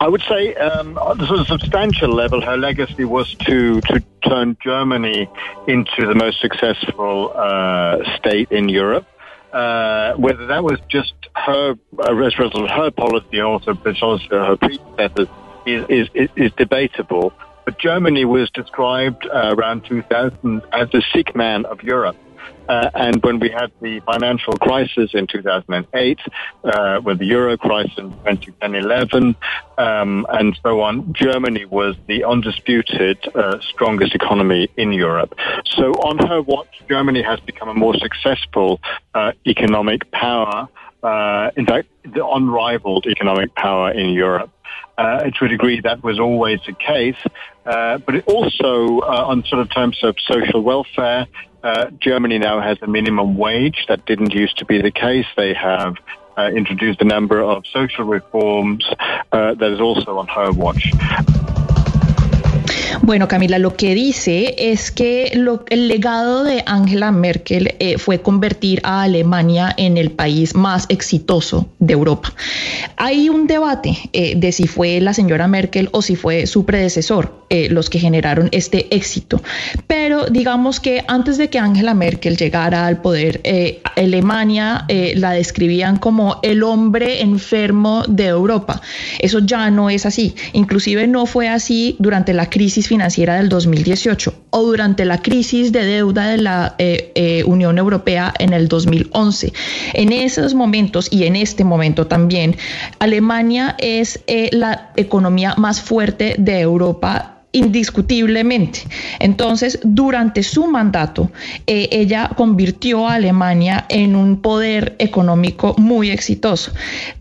I 0.00 0.08
would 0.08 0.22
say, 0.22 0.54
um, 0.54 0.96
on 0.98 1.20
a 1.20 1.44
substantial 1.44 2.10
level, 2.10 2.40
her 2.40 2.56
legacy 2.56 3.04
was 3.04 3.34
to 3.46 3.80
to 3.82 4.02
turn 4.26 4.56
Germany 4.62 5.28
into 5.66 6.06
the 6.06 6.14
most 6.14 6.40
successful 6.40 7.32
uh, 7.34 7.98
state 8.16 8.50
in 8.50 8.68
Europe. 8.68 9.06
Uh, 9.52 10.14
whether 10.14 10.46
that 10.46 10.62
was 10.62 10.78
just 10.88 11.14
her 11.34 11.74
a 12.06 12.14
result 12.14 12.54
of 12.54 12.68
her 12.68 12.90
policy, 12.90 13.40
also 13.40 13.72
also 14.02 14.44
her 14.44 14.56
predecessors, 14.56 15.28
is 15.66 15.84
is, 15.88 16.08
is, 16.14 16.28
is 16.36 16.52
debatable. 16.52 17.32
But 17.64 17.78
Germany 17.78 18.24
was 18.24 18.50
described 18.50 19.26
uh, 19.26 19.54
around 19.54 19.84
2000 19.84 20.62
as 20.72 20.88
the 20.90 21.02
sick 21.12 21.36
man 21.36 21.66
of 21.66 21.82
Europe. 21.82 22.16
Uh, 22.68 22.90
and 22.94 23.22
when 23.22 23.38
we 23.38 23.48
had 23.48 23.72
the 23.80 24.00
financial 24.00 24.52
crisis 24.54 25.10
in 25.14 25.26
2008, 25.26 26.18
uh, 26.64 27.00
with 27.02 27.18
the 27.18 27.24
euro 27.24 27.56
crisis 27.56 28.12
in 28.26 28.36
2011, 28.36 29.34
um, 29.78 30.26
and 30.30 30.58
so 30.62 30.80
on, 30.80 31.12
Germany 31.14 31.64
was 31.64 31.96
the 32.06 32.24
undisputed 32.24 33.18
uh, 33.34 33.58
strongest 33.60 34.14
economy 34.14 34.68
in 34.76 34.92
Europe. 34.92 35.34
So 35.64 35.92
on 35.94 36.18
her 36.26 36.42
watch, 36.42 36.82
Germany 36.88 37.22
has 37.22 37.40
become 37.40 37.68
a 37.68 37.74
more 37.74 37.94
successful 37.94 38.80
uh, 39.14 39.32
economic 39.46 40.10
power. 40.10 40.68
Uh, 41.02 41.50
in 41.56 41.64
fact, 41.64 41.88
the 42.02 42.26
unrivaled 42.26 43.06
economic 43.06 43.54
power 43.54 43.90
in 43.92 44.10
Europe. 44.10 44.50
Uh, 44.98 45.30
to 45.30 45.44
a 45.44 45.48
degree, 45.48 45.80
that 45.80 46.02
was 46.02 46.18
always 46.18 46.58
the 46.66 46.72
case. 46.72 47.16
Uh, 47.64 47.98
but 47.98 48.16
it 48.16 48.26
also, 48.26 48.98
uh, 49.00 49.26
on 49.26 49.44
sort 49.44 49.60
of 49.60 49.70
terms 49.70 49.98
of 50.02 50.16
social 50.18 50.60
welfare, 50.60 51.26
uh, 51.62 51.90
Germany 52.00 52.38
now 52.38 52.60
has 52.60 52.78
a 52.82 52.86
minimum 52.86 53.36
wage. 53.36 53.86
That 53.88 54.06
didn't 54.06 54.34
used 54.34 54.58
to 54.58 54.64
be 54.64 54.80
the 54.80 54.90
case. 54.90 55.26
They 55.36 55.54
have 55.54 55.96
uh, 56.36 56.50
introduced 56.54 57.00
a 57.00 57.04
number 57.04 57.40
of 57.42 57.66
social 57.66 58.04
reforms 58.04 58.86
uh, 59.32 59.54
that 59.54 59.72
is 59.72 59.80
also 59.80 60.18
on 60.18 60.28
her 60.28 60.52
watch. 60.52 60.92
Bueno, 63.02 63.28
Camila, 63.28 63.58
lo 63.58 63.74
que 63.74 63.94
dice 63.94 64.54
es 64.58 64.90
que 64.90 65.32
el 65.70 65.88
legado 65.88 66.44
de 66.44 66.62
Angela 66.66 67.12
Merkel 67.12 67.74
eh, 67.78 67.98
fue 67.98 68.20
convertir 68.20 68.80
a 68.82 69.02
Alemania 69.02 69.74
en 69.76 69.96
el 69.96 70.10
país 70.10 70.54
más 70.54 70.86
exitoso 70.88 71.68
de 71.78 71.94
Europa. 71.94 72.32
Hay 72.96 73.28
un 73.28 73.46
debate 73.46 73.96
eh, 74.12 74.34
de 74.36 74.52
si 74.52 74.66
fue 74.66 75.00
la 75.00 75.14
señora 75.14 75.48
Merkel 75.48 75.88
o 75.92 76.02
si 76.02 76.16
fue 76.16 76.46
su 76.46 76.64
predecesor 76.64 77.46
eh, 77.50 77.68
los 77.70 77.88
que 77.90 77.98
generaron 77.98 78.48
este 78.52 78.94
éxito. 78.94 79.42
Pero 79.86 80.26
digamos 80.26 80.80
que 80.80 81.04
antes 81.08 81.38
de 81.38 81.48
que 81.48 81.58
Angela 81.58 81.94
Merkel 81.94 82.36
llegara 82.36 82.86
al 82.86 83.00
poder, 83.00 83.40
Alemania 83.96 84.86
la 85.14 85.32
describían 85.32 85.96
como 85.96 86.40
el 86.42 86.62
hombre 86.62 87.22
enfermo 87.22 88.04
de 88.08 88.26
Europa. 88.26 88.80
Eso 89.18 89.38
ya 89.40 89.70
no 89.70 89.90
es 89.90 90.06
así. 90.06 90.34
Inclusive 90.52 91.06
no 91.06 91.26
fue 91.26 91.48
así 91.48 91.96
durante 91.98 92.34
la 92.34 92.50
crisis 92.50 92.77
financiera 92.86 93.36
del 93.36 93.48
2018 93.48 94.34
o 94.50 94.62
durante 94.62 95.04
la 95.04 95.20
crisis 95.20 95.72
de 95.72 95.84
deuda 95.84 96.28
de 96.28 96.38
la 96.38 96.74
eh, 96.78 97.12
eh, 97.14 97.44
Unión 97.44 97.78
Europea 97.78 98.32
en 98.38 98.52
el 98.52 98.68
2011. 98.68 99.52
En 99.94 100.12
esos 100.12 100.54
momentos 100.54 101.08
y 101.10 101.24
en 101.24 101.36
este 101.36 101.64
momento 101.64 102.06
también, 102.06 102.56
Alemania 102.98 103.76
es 103.78 104.20
eh, 104.26 104.50
la 104.52 104.92
economía 104.96 105.54
más 105.56 105.80
fuerte 105.80 106.36
de 106.38 106.60
Europa 106.60 107.38
indiscutiblemente. 107.52 108.80
Entonces, 109.18 109.80
durante 109.82 110.42
su 110.42 110.66
mandato, 110.66 111.30
eh, 111.66 111.88
ella 111.90 112.30
convirtió 112.36 113.08
a 113.08 113.14
Alemania 113.14 113.86
en 113.88 114.16
un 114.16 114.40
poder 114.40 114.96
económico 114.98 115.74
muy 115.78 116.10
exitoso. 116.10 116.72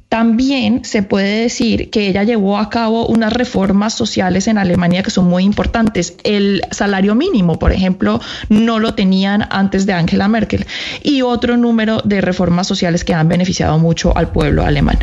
También 0.09 0.85
se 0.85 1.03
puede 1.03 1.41
decir 1.41 1.89
que 1.89 2.07
ella 2.07 2.23
llevó 2.23 2.57
a 2.57 2.69
cabo 2.69 3.07
unas 3.07 3.33
reformas 3.33 3.93
sociales 3.93 4.47
en 4.47 4.57
Alemania 4.57 5.03
que 5.03 5.11
son 5.11 5.25
muy 5.25 5.43
importantes. 5.43 6.15
El 6.23 6.61
salario 6.71 7.13
mínimo, 7.13 7.59
por 7.59 7.73
ejemplo, 7.73 8.21
no 8.47 8.79
lo 8.79 8.93
tenían 8.93 9.45
antes 9.49 9.85
de 9.85 9.93
Angela 9.93 10.29
Merkel 10.29 10.65
y 11.03 11.23
otro 11.23 11.57
número 11.57 12.01
de 12.05 12.21
reformas 12.21 12.67
sociales 12.67 13.03
que 13.03 13.13
han 13.13 13.27
beneficiado 13.27 13.77
mucho 13.79 14.15
al 14.15 14.31
pueblo 14.31 14.63
alemán. 14.63 14.97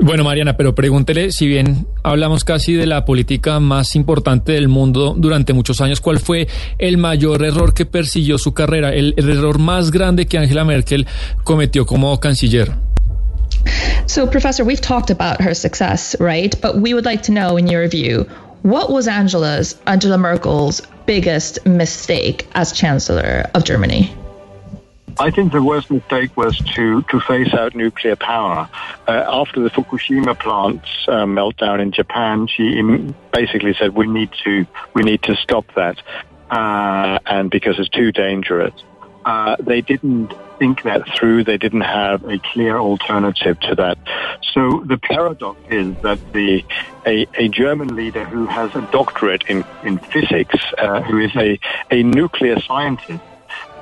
Bueno, 0.00 0.24
Mariana, 0.24 0.56
pero 0.56 0.74
pregúntele, 0.74 1.30
si 1.30 1.46
bien 1.46 1.86
hablamos 2.02 2.44
casi 2.44 2.72
de 2.72 2.86
la 2.86 3.04
política 3.04 3.60
más 3.60 3.94
importante 3.94 4.52
del 4.52 4.68
mundo 4.68 5.14
durante 5.16 5.52
muchos 5.52 5.80
años, 5.80 6.00
¿cuál 6.00 6.18
fue 6.18 6.48
el 6.78 6.96
mayor 6.96 7.44
error 7.44 7.74
que 7.74 7.84
persiguió 7.84 8.38
su 8.38 8.54
carrera, 8.54 8.92
el, 8.92 9.14
error 9.18 9.58
más 9.58 9.90
grande 9.90 10.26
que 10.26 10.38
Angela 10.38 10.64
Merkel 10.64 11.06
cometió 11.44 11.84
como 11.84 12.18
canciller? 12.18 12.72
So, 14.12 14.26
Professor, 14.26 14.62
we've 14.62 14.78
talked 14.78 15.08
about 15.08 15.40
her 15.40 15.54
success, 15.54 16.20
right? 16.20 16.54
But 16.60 16.76
we 16.76 16.92
would 16.92 17.06
like 17.06 17.22
to 17.22 17.32
know, 17.32 17.56
in 17.56 17.66
your 17.66 17.88
view, 17.88 18.24
what 18.60 18.90
was 18.90 19.08
Angela's 19.08 19.80
Angela 19.86 20.18
Merkel's 20.18 20.82
biggest 21.06 21.64
mistake 21.64 22.46
as 22.54 22.72
Chancellor 22.72 23.50
of 23.54 23.64
Germany? 23.64 24.14
I 25.18 25.30
think 25.30 25.50
the 25.50 25.62
worst 25.62 25.90
mistake 25.90 26.36
was 26.36 26.58
to, 26.74 27.00
to 27.00 27.20
phase 27.20 27.54
out 27.54 27.74
nuclear 27.74 28.14
power. 28.16 28.68
Uh, 29.08 29.24
after 29.26 29.62
the 29.62 29.70
Fukushima 29.70 30.38
plant's 30.38 30.90
uh, 31.08 31.24
meltdown 31.24 31.80
in 31.80 31.90
Japan, 31.90 32.48
she 32.48 32.82
basically 33.32 33.72
said 33.72 33.94
we 33.94 34.06
need 34.06 34.28
to 34.44 34.66
we 34.92 35.04
need 35.04 35.22
to 35.22 35.36
stop 35.36 35.64
that, 35.74 35.96
uh, 36.50 37.18
and 37.24 37.50
because 37.50 37.78
it's 37.78 37.88
too 37.88 38.12
dangerous. 38.12 38.74
Uh, 39.24 39.56
they 39.60 39.80
didn't 39.80 40.34
think 40.58 40.82
that 40.82 41.08
through. 41.16 41.44
They 41.44 41.58
didn't 41.58 41.82
have 41.82 42.24
a 42.24 42.38
clear 42.38 42.78
alternative 42.78 43.58
to 43.60 43.74
that. 43.76 43.98
So 44.52 44.82
the 44.84 44.98
paradox 44.98 45.60
is 45.70 45.96
that 46.02 46.18
the 46.32 46.64
a, 47.06 47.26
a 47.34 47.48
German 47.48 47.94
leader 47.96 48.24
who 48.24 48.46
has 48.46 48.74
a 48.74 48.82
doctorate 48.92 49.44
in 49.48 49.64
in 49.84 49.98
physics, 49.98 50.56
uh, 50.78 51.02
who 51.02 51.18
is 51.18 51.34
a 51.36 51.58
a 51.90 52.02
nuclear 52.02 52.60
scientist 52.60 53.22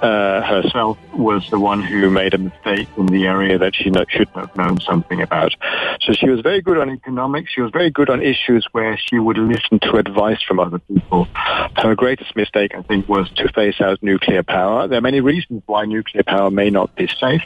uh, 0.03 0.43
herself 0.43 0.99
was 1.15 1.49
the 1.51 1.59
one 1.59 1.83
who 1.83 2.11
made 2.11 2.35
a 2.35 2.39
mistake 2.39 2.89
in 2.97 3.07
the 3.07 3.27
area 3.27 3.59
that 3.59 3.75
she 3.75 3.91
no- 3.91 4.05
should 4.09 4.29
have 4.31 4.55
known 4.57 4.81
something 4.81 5.21
about. 5.21 5.55
So 6.01 6.13
she 6.13 6.29
was 6.29 6.41
very 6.41 6.61
good 6.61 6.79
on 6.79 6.91
economics. 6.91 7.53
She 7.53 7.61
was 7.61 7.71
very 7.71 7.91
good 7.91 8.09
on 8.09 8.23
issues 8.23 8.67
where 8.73 8.99
she 8.99 9.19
would 9.19 9.39
listen 9.39 9.79
to 9.81 9.97
advice 9.97 10.43
from 10.43 10.61
other 10.61 10.79
people. 10.79 11.29
Her 11.77 11.95
greatest 11.95 12.35
mistake, 12.35 12.75
I 12.75 12.83
think, 12.83 13.09
was 13.09 13.31
to 13.33 13.49
phase 13.53 13.81
out 13.81 14.03
nuclear 14.03 14.43
power. 14.43 14.89
There 14.89 14.99
are 14.99 15.03
many 15.03 15.21
reasons 15.21 15.63
why 15.67 15.85
nuclear 15.85 16.23
power 16.23 16.51
may 16.51 16.71
not 16.71 16.95
be 16.97 17.07
safe, 17.07 17.43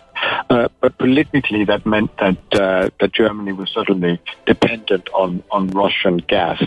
uh, 0.51 0.69
but 0.81 0.97
politically 0.99 1.65
that 1.65 1.85
meant 1.87 2.17
that 2.19 2.39
uh, 2.53 2.91
that 3.01 3.13
Germany 3.13 3.53
was 3.53 3.71
suddenly 3.73 4.21
dependent 4.47 5.09
on 5.13 5.43
on 5.51 5.69
Russian 5.69 6.19
gas, 6.19 6.63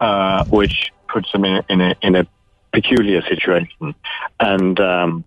uh, 0.00 0.44
which 0.46 0.92
puts 1.08 1.30
them 1.32 1.44
in 1.44 1.56
a, 1.56 1.64
in 1.68 1.80
a 1.80 1.94
in 2.02 2.16
a 2.16 2.26
peculiar 2.80 3.22
situation. 3.22 3.94
And 4.38 4.78
um, 4.80 5.24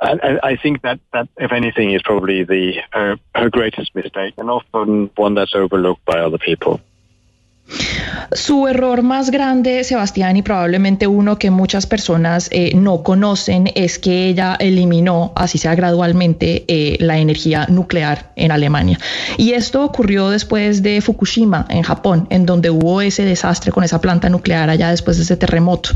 I, 0.00 0.10
I- 0.28 0.40
I 0.50 0.56
think 0.62 0.82
that, 0.82 0.98
that, 1.14 1.28
if 1.38 1.50
anything, 1.60 1.92
is 1.96 2.02
probably 2.02 2.44
the 2.44 2.64
her, 2.92 3.16
her 3.34 3.48
greatest 3.50 3.94
mistake, 3.94 4.34
and 4.36 4.50
often 4.50 5.10
one 5.16 5.34
that's 5.34 5.54
overlooked 5.54 6.04
by 6.04 6.18
other 6.20 6.38
people. 6.38 6.80
Su 8.32 8.66
error 8.66 9.02
más 9.02 9.30
grande, 9.30 9.84
Sebastián, 9.84 10.36
y 10.36 10.42
probablemente 10.42 11.06
uno 11.06 11.38
que 11.38 11.50
muchas 11.50 11.86
personas 11.86 12.48
eh, 12.50 12.72
no 12.74 13.02
conocen, 13.02 13.70
es 13.74 13.98
que 13.98 14.28
ella 14.28 14.56
eliminó, 14.58 15.32
así 15.36 15.56
sea 15.56 15.74
gradualmente, 15.76 16.64
eh, 16.66 16.96
la 17.00 17.18
energía 17.18 17.66
nuclear 17.68 18.32
en 18.34 18.50
Alemania. 18.50 18.98
Y 19.36 19.52
esto 19.52 19.84
ocurrió 19.84 20.30
después 20.30 20.82
de 20.82 21.00
Fukushima, 21.00 21.66
en 21.68 21.82
Japón, 21.82 22.26
en 22.30 22.44
donde 22.44 22.70
hubo 22.70 23.00
ese 23.00 23.24
desastre 23.24 23.70
con 23.70 23.84
esa 23.84 24.00
planta 24.00 24.28
nuclear 24.28 24.68
allá 24.68 24.90
después 24.90 25.16
de 25.16 25.22
ese 25.22 25.36
terremoto. 25.36 25.90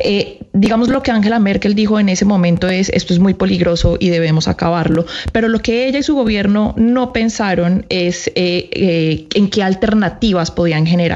Eh, 0.00 0.38
digamos 0.54 0.88
lo 0.88 1.02
que 1.02 1.10
Angela 1.10 1.38
Merkel 1.38 1.74
dijo 1.74 1.98
en 1.98 2.08
ese 2.08 2.24
momento 2.24 2.68
es 2.68 2.90
esto 2.90 3.12
es 3.12 3.18
muy 3.18 3.34
peligroso 3.34 3.96
y 4.00 4.08
debemos 4.08 4.48
acabarlo. 4.48 5.04
Pero 5.32 5.48
lo 5.48 5.60
que 5.60 5.88
ella 5.88 5.98
y 5.98 6.02
su 6.02 6.14
gobierno 6.14 6.74
no 6.78 7.12
pensaron 7.12 7.84
es 7.90 8.30
en 8.34 9.50
qué 9.50 9.62
alternativas 9.62 10.50
podían 10.50 10.86
generar, 10.86 11.11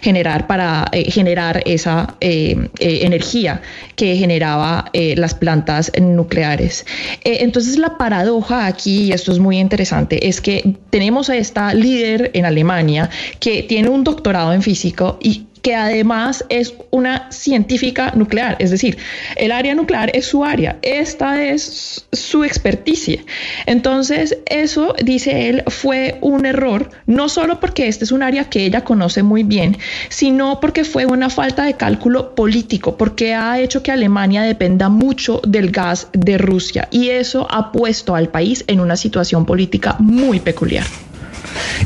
generar 0.00 0.46
para 0.46 0.86
eh, 0.92 1.10
generar 1.10 1.62
esa 1.66 2.16
eh, 2.20 2.68
eh, 2.78 3.00
energía 3.02 3.60
que 3.96 4.16
generaba 4.16 4.90
las 4.92 5.34
plantas 5.34 5.92
nucleares. 6.00 6.86
Entonces 7.22 7.78
la 7.78 7.98
paradoja 7.98 8.66
aquí, 8.66 9.04
y 9.04 9.12
esto 9.12 9.32
es 9.32 9.38
muy 9.38 9.58
interesante, 9.58 10.28
es 10.28 10.40
que 10.40 10.76
tenemos 10.90 11.28
a 11.28 11.36
esta 11.36 11.74
líder 11.74 12.30
en 12.34 12.46
Alemania 12.46 13.10
que 13.40 13.62
tiene 13.62 13.88
un 13.88 14.04
doctorado 14.04 14.52
en 14.52 14.62
físico 14.62 15.18
y 15.20 15.46
que 15.62 15.74
además 15.74 16.44
es 16.48 16.74
una 16.90 17.30
científica 17.30 18.12
nuclear, 18.14 18.56
es 18.58 18.70
decir, 18.70 18.98
el 19.36 19.52
área 19.52 19.74
nuclear 19.74 20.10
es 20.14 20.26
su 20.26 20.44
área, 20.44 20.78
esta 20.82 21.42
es 21.42 22.06
su 22.12 22.44
experticia. 22.44 23.22
Entonces, 23.66 24.38
eso, 24.46 24.94
dice 25.02 25.48
él, 25.48 25.62
fue 25.68 26.18
un 26.20 26.46
error, 26.46 26.90
no 27.06 27.28
solo 27.28 27.60
porque 27.60 27.88
este 27.88 28.04
es 28.04 28.12
un 28.12 28.22
área 28.22 28.44
que 28.44 28.64
ella 28.64 28.84
conoce 28.84 29.22
muy 29.22 29.42
bien, 29.42 29.76
sino 30.08 30.60
porque 30.60 30.84
fue 30.84 31.06
una 31.06 31.30
falta 31.30 31.64
de 31.64 31.74
cálculo 31.74 32.34
político, 32.34 32.96
porque 32.96 33.34
ha 33.34 33.58
hecho 33.60 33.82
que 33.82 33.92
Alemania 33.92 34.42
dependa 34.42 34.88
mucho 34.88 35.40
del 35.46 35.70
gas 35.70 36.08
de 36.12 36.38
Rusia 36.38 36.88
y 36.90 37.10
eso 37.10 37.46
ha 37.50 37.72
puesto 37.72 38.14
al 38.14 38.28
país 38.28 38.64
en 38.66 38.80
una 38.80 38.96
situación 38.96 39.46
política 39.46 39.96
muy 39.98 40.40
peculiar. 40.40 40.84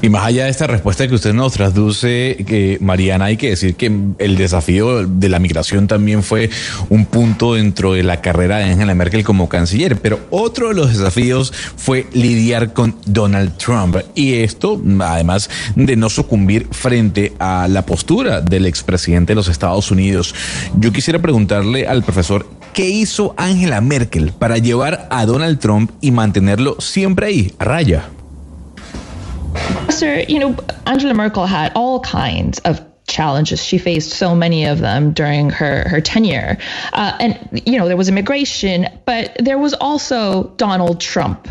Y 0.03 0.09
más 0.09 0.27
allá 0.27 0.45
de 0.45 0.51
esta 0.51 0.67
respuesta 0.67 1.07
que 1.09 1.15
usted 1.15 1.33
nos 1.33 1.53
traduce, 1.53 2.79
Mariana, 2.81 3.27
hay 3.27 3.37
que 3.37 3.51
decir 3.51 3.75
que 3.75 3.93
el 4.19 4.37
desafío 4.37 5.07
de 5.07 5.29
la 5.29 5.39
migración 5.39 5.87
también 5.87 6.23
fue 6.23 6.51
un 6.89 7.07
punto 7.07 7.55
dentro 7.55 7.93
de 7.93 8.03
la 8.03 8.21
carrera 8.21 8.59
de 8.59 8.65
Angela 8.65 8.95
Merkel 8.95 9.25
como 9.25 9.49
canciller, 9.49 9.97
pero 9.97 10.21
otro 10.31 10.69
de 10.69 10.75
los 10.75 10.91
desafíos 10.93 11.53
fue 11.77 12.07
lidiar 12.13 12.73
con 12.73 12.97
Donald 13.07 13.57
Trump. 13.57 13.97
Y 14.15 14.35
esto, 14.35 14.81
además 15.01 15.51
de 15.77 15.97
no 15.97 16.11
sucumbir 16.11 16.69
frente 16.71 17.33
a 17.39 17.69
la 17.69 17.87
postura 17.87 18.41
del 18.41 18.67
expresidente 18.67 19.33
de 19.33 19.37
los 19.37 19.49
Estados 19.49 19.91
Unidos. 19.91 20.35
Yo 20.79 20.93
quisiera 20.93 21.21
preguntarle 21.21 21.87
al 21.87 22.03
profesor, 22.03 22.47
¿qué 22.73 22.89
hizo 22.89 23.35
Angela 23.37 23.81
Merkel 23.81 24.33
para 24.33 24.59
llevar 24.59 25.09
a 25.11 25.27
Donald 25.27 25.59
Trump 25.59 25.91
y 26.01 26.11
mantenerlo 26.11 26.81
siempre 26.81 27.27
ahí, 27.27 27.53
a 27.59 27.65
raya? 27.65 28.11
You 30.03 30.39
know, 30.39 30.57
Angela 30.87 31.15
Merkel 31.15 31.47
had 31.47 31.73
all 31.75 32.01
kinds 32.01 32.59
of 32.61 32.85
challenges. 33.07 33.63
She 33.63 33.79
faced 33.79 34.13
so 34.13 34.35
many 34.35 34.65
of 34.65 34.79
them 34.81 35.13
during 35.13 35.51
her 35.51 35.89
her 35.89 36.01
tenure, 36.01 36.59
uh, 36.93 37.17
and 37.21 37.63
you 37.67 37.79
know 37.79 37.87
there 37.87 37.97
was 37.97 38.09
immigration, 38.09 38.89
but 39.07 39.37
there 39.39 39.59
was 39.59 39.75
also 39.75 40.45
Donald 40.57 41.01
Trump, 41.01 41.49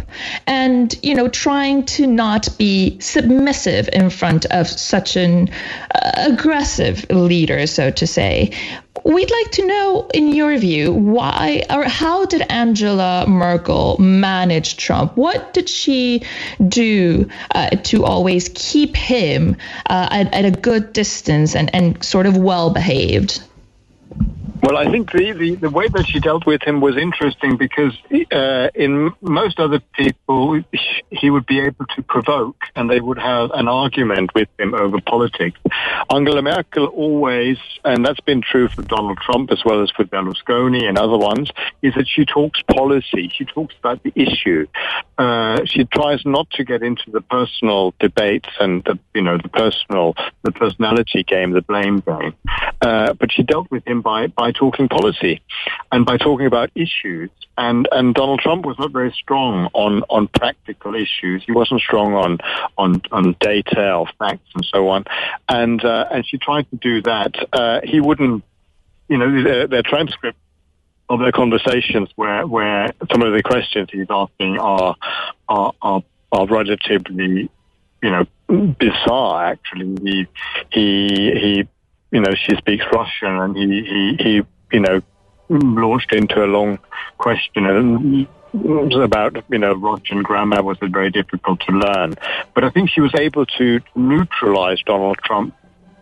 and 0.48 0.94
you 1.04 1.16
know 1.16 1.28
trying 1.28 1.86
to 1.86 2.08
not 2.08 2.50
be 2.58 3.00
submissive 3.00 3.90
in 3.94 4.10
front 4.10 4.46
of 4.46 4.68
such 4.68 5.16
an 5.16 5.50
uh, 5.94 6.12
aggressive 6.32 7.06
leader, 7.10 7.68
so 7.68 7.92
to 7.92 8.08
say. 8.08 8.52
We'd 9.04 9.32
like 9.32 9.52
to 9.54 9.66
know, 9.66 10.08
in 10.14 10.34
your 10.34 10.56
view, 10.58 10.94
why 10.94 11.64
or 11.70 11.84
how 11.84 12.26
did 12.26 12.44
Angela 12.50 13.26
Merkel 13.28 13.98
manage 14.00 14.78
Trump? 14.78 15.18
What 15.18 15.54
did 15.54 15.68
she 15.68 16.22
do 16.66 17.28
uh, 17.54 17.70
to 17.70 18.06
always 18.06 18.52
keep 18.54 18.96
him 18.96 19.58
uh, 19.90 20.08
at, 20.12 20.34
at 20.34 20.46
a 20.46 20.52
good 20.52 20.94
distance 20.94 21.56
and, 21.56 21.74
and 21.74 22.04
sort 22.04 22.28
of 22.28 22.38
well 22.38 22.70
behaved? 22.70 23.44
Well, 24.62 24.78
I 24.78 24.90
think 24.90 25.12
the, 25.12 25.32
the, 25.34 25.56
the, 25.56 25.70
way 25.70 25.88
that 25.90 26.08
she 26.08 26.20
dealt 26.20 26.46
with 26.46 26.62
him 26.64 26.80
was 26.80 26.96
interesting 26.96 27.58
because 27.58 27.94
uh, 28.32 28.70
in 28.76 29.12
most 29.22 29.60
other 29.60 29.80
people, 29.94 30.62
he 31.10 31.30
would 31.30 31.46
be 31.46 31.60
able 31.60 31.86
to 31.96 32.02
provoke 32.04 32.56
and 32.76 32.90
they 32.90 33.00
would 33.00 33.20
have 33.20 33.52
an 33.52 33.68
argument 33.68 34.34
with 34.34 34.48
him 34.60 34.74
over 34.74 35.02
politics. 35.02 35.60
Angela 36.10 36.42
Merkel 36.42 36.86
always, 36.88 37.58
and 37.84 38.06
that's 38.06 38.20
been 38.22 38.42
true 38.42 38.68
for 38.68 38.84
Donald 38.84 39.18
Trump 39.18 39.52
as 39.52 39.64
well 39.66 39.82
as 39.82 39.90
for 39.92 40.06
Berlusconi 40.06 40.84
and 40.88 40.98
other 40.98 41.18
ones, 41.18 41.50
is 41.82 41.94
that 41.96 42.08
she 42.08 42.26
talks 42.26 42.62
policy. 42.64 43.32
She 43.36 43.46
talks 43.46 43.76
about 43.80 44.02
the 44.04 44.14
issue. 44.16 44.68
Uh, 45.18 45.66
she 45.66 45.86
tries 45.86 46.26
not 46.26 46.50
to 46.52 46.64
get 46.64 46.84
into 46.84 47.12
the 47.12 47.22
personal 47.22 47.94
debates 48.00 48.50
and 48.60 48.84
the, 48.84 48.98
you 49.14 49.22
know, 49.22 49.38
the 49.38 49.50
personal, 49.50 50.16
the 50.44 50.52
personality 50.52 51.24
game, 51.24 51.52
the 51.52 51.62
blame 51.62 52.00
game. 52.00 52.34
Uh, 52.82 53.14
but 53.14 53.32
she 53.32 53.44
dealt 53.44 53.70
with 53.72 53.86
him 53.88 54.02
by, 54.02 54.28
by 54.28 54.43
talking 54.52 54.90
policy 54.90 55.42
and 55.92 56.06
by 56.06 56.18
talking 56.18 56.46
about 56.46 56.72
issues. 56.76 57.30
And, 57.58 57.88
and 57.92 58.16
Donald 58.16 58.40
Trump 58.40 58.66
was 58.66 58.78
not 58.80 58.92
very 58.92 59.12
strong 59.12 59.70
on, 59.74 60.04
on 60.10 60.28
practical 60.28 60.96
issues. 60.96 61.44
He 61.46 61.52
wasn't 61.52 61.82
strong 61.82 62.14
on, 62.14 62.40
on, 62.78 63.02
on 63.12 63.36
data 63.40 63.94
or 63.94 64.08
facts 64.18 64.50
and 64.56 64.66
so 64.66 64.90
on. 64.90 65.06
And, 65.48 65.84
uh, 65.86 66.08
and 66.12 66.28
she 66.28 66.38
tried 66.38 66.70
to 66.72 66.78
do 66.78 67.02
that. 67.04 67.36
Uh, 67.54 67.82
he 67.84 68.00
wouldn't, 68.00 68.44
you 69.08 69.18
know, 69.18 69.44
their, 69.44 69.68
their 69.68 69.84
transcript 69.84 70.38
of 71.10 71.20
their 71.20 71.32
conversations 71.32 72.10
where, 72.16 72.48
where 72.48 72.92
some 73.12 73.22
of 73.22 73.34
the 73.34 73.44
questions 73.44 73.90
he's 73.92 74.08
asking 74.10 74.58
are, 74.58 74.96
are, 75.48 75.74
are, 75.82 76.04
are 76.32 76.48
relatively, 76.48 77.50
you 78.02 78.10
know, 78.10 78.26
bizarre 78.48 79.46
actually. 79.46 79.96
He, 80.02 80.28
he, 80.72 81.32
he, 81.40 81.68
you 82.14 82.22
know, 82.22 82.34
she 82.36 82.56
speaks 82.58 82.86
Russian 82.94 83.40
and 83.40 83.58
he, 83.58 83.66
he, 83.66 84.24
he, 84.24 84.42
you 84.72 84.80
know, 84.80 85.02
launched 85.50 86.14
into 86.14 86.46
a 86.46 86.46
long 86.46 86.78
question 87.18 88.28
about, 88.54 89.44
you 89.50 89.58
know, 89.58 89.74
Russian 89.74 90.22
grammar 90.22 90.62
was 90.62 90.78
very 90.80 91.10
difficult 91.10 91.60
to 91.62 91.72
learn. 91.72 92.14
But 92.54 92.64
I 92.64 92.70
think 92.70 92.92
she 92.92 93.02
was 93.02 93.14
able 93.16 93.48
to 93.58 93.82
neutralize 93.96 94.80
Donald 94.86 95.18
Trump 95.26 95.56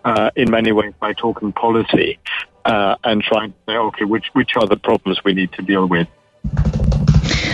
uh, 0.04 0.32
in 0.36 0.52
many 0.52 0.74
ways 0.74 0.94
by 1.00 1.14
talking 1.14 1.54
policy 1.54 2.20
uh, 2.66 2.98
and 3.06 3.24
trying 3.24 3.54
to 3.54 3.58
say, 3.66 3.78
okay, 3.78 4.04
which, 4.04 4.26
which 4.34 4.58
are 4.58 4.68
the 4.68 4.76
problems 4.76 5.24
we 5.24 5.34
need 5.34 5.54
to 5.54 5.62
deal 5.62 5.88
with. 5.88 6.10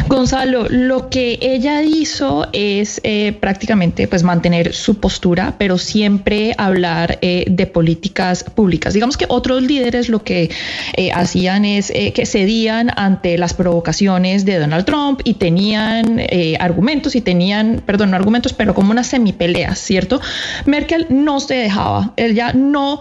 Gonzalo, 0.07 0.67
lo 0.69 1.09
que 1.09 1.37
ella 1.41 1.83
hizo 1.83 2.47
es 2.53 3.01
eh, 3.03 3.35
prácticamente 3.41 4.07
pues 4.07 4.23
mantener 4.23 4.73
su 4.73 4.99
postura, 4.99 5.55
pero 5.57 5.77
siempre 5.77 6.55
hablar 6.57 7.19
eh, 7.21 7.43
de 7.49 7.67
políticas 7.67 8.45
públicas. 8.45 8.93
Digamos 8.93 9.17
que 9.17 9.25
otros 9.27 9.61
líderes 9.63 10.07
lo 10.07 10.23
que 10.23 10.49
eh, 10.95 11.11
hacían 11.11 11.65
es 11.65 11.89
eh, 11.89 12.13
que 12.13 12.25
cedían 12.25 12.89
ante 12.95 13.37
las 13.37 13.53
provocaciones 13.53 14.45
de 14.45 14.59
Donald 14.59 14.85
Trump 14.85 15.19
y 15.25 15.33
tenían 15.33 16.21
argumentos 16.59 17.15
y 17.15 17.21
tenían, 17.21 17.81
perdón, 17.85 18.11
no 18.11 18.17
argumentos, 18.17 18.53
pero 18.53 18.73
como 18.73 18.91
unas 18.91 19.07
semipeleas, 19.07 19.79
¿cierto? 19.79 20.21
Merkel 20.65 21.07
no 21.09 21.39
se 21.39 21.55
dejaba, 21.55 22.13
ella 22.15 22.53
no 22.53 22.99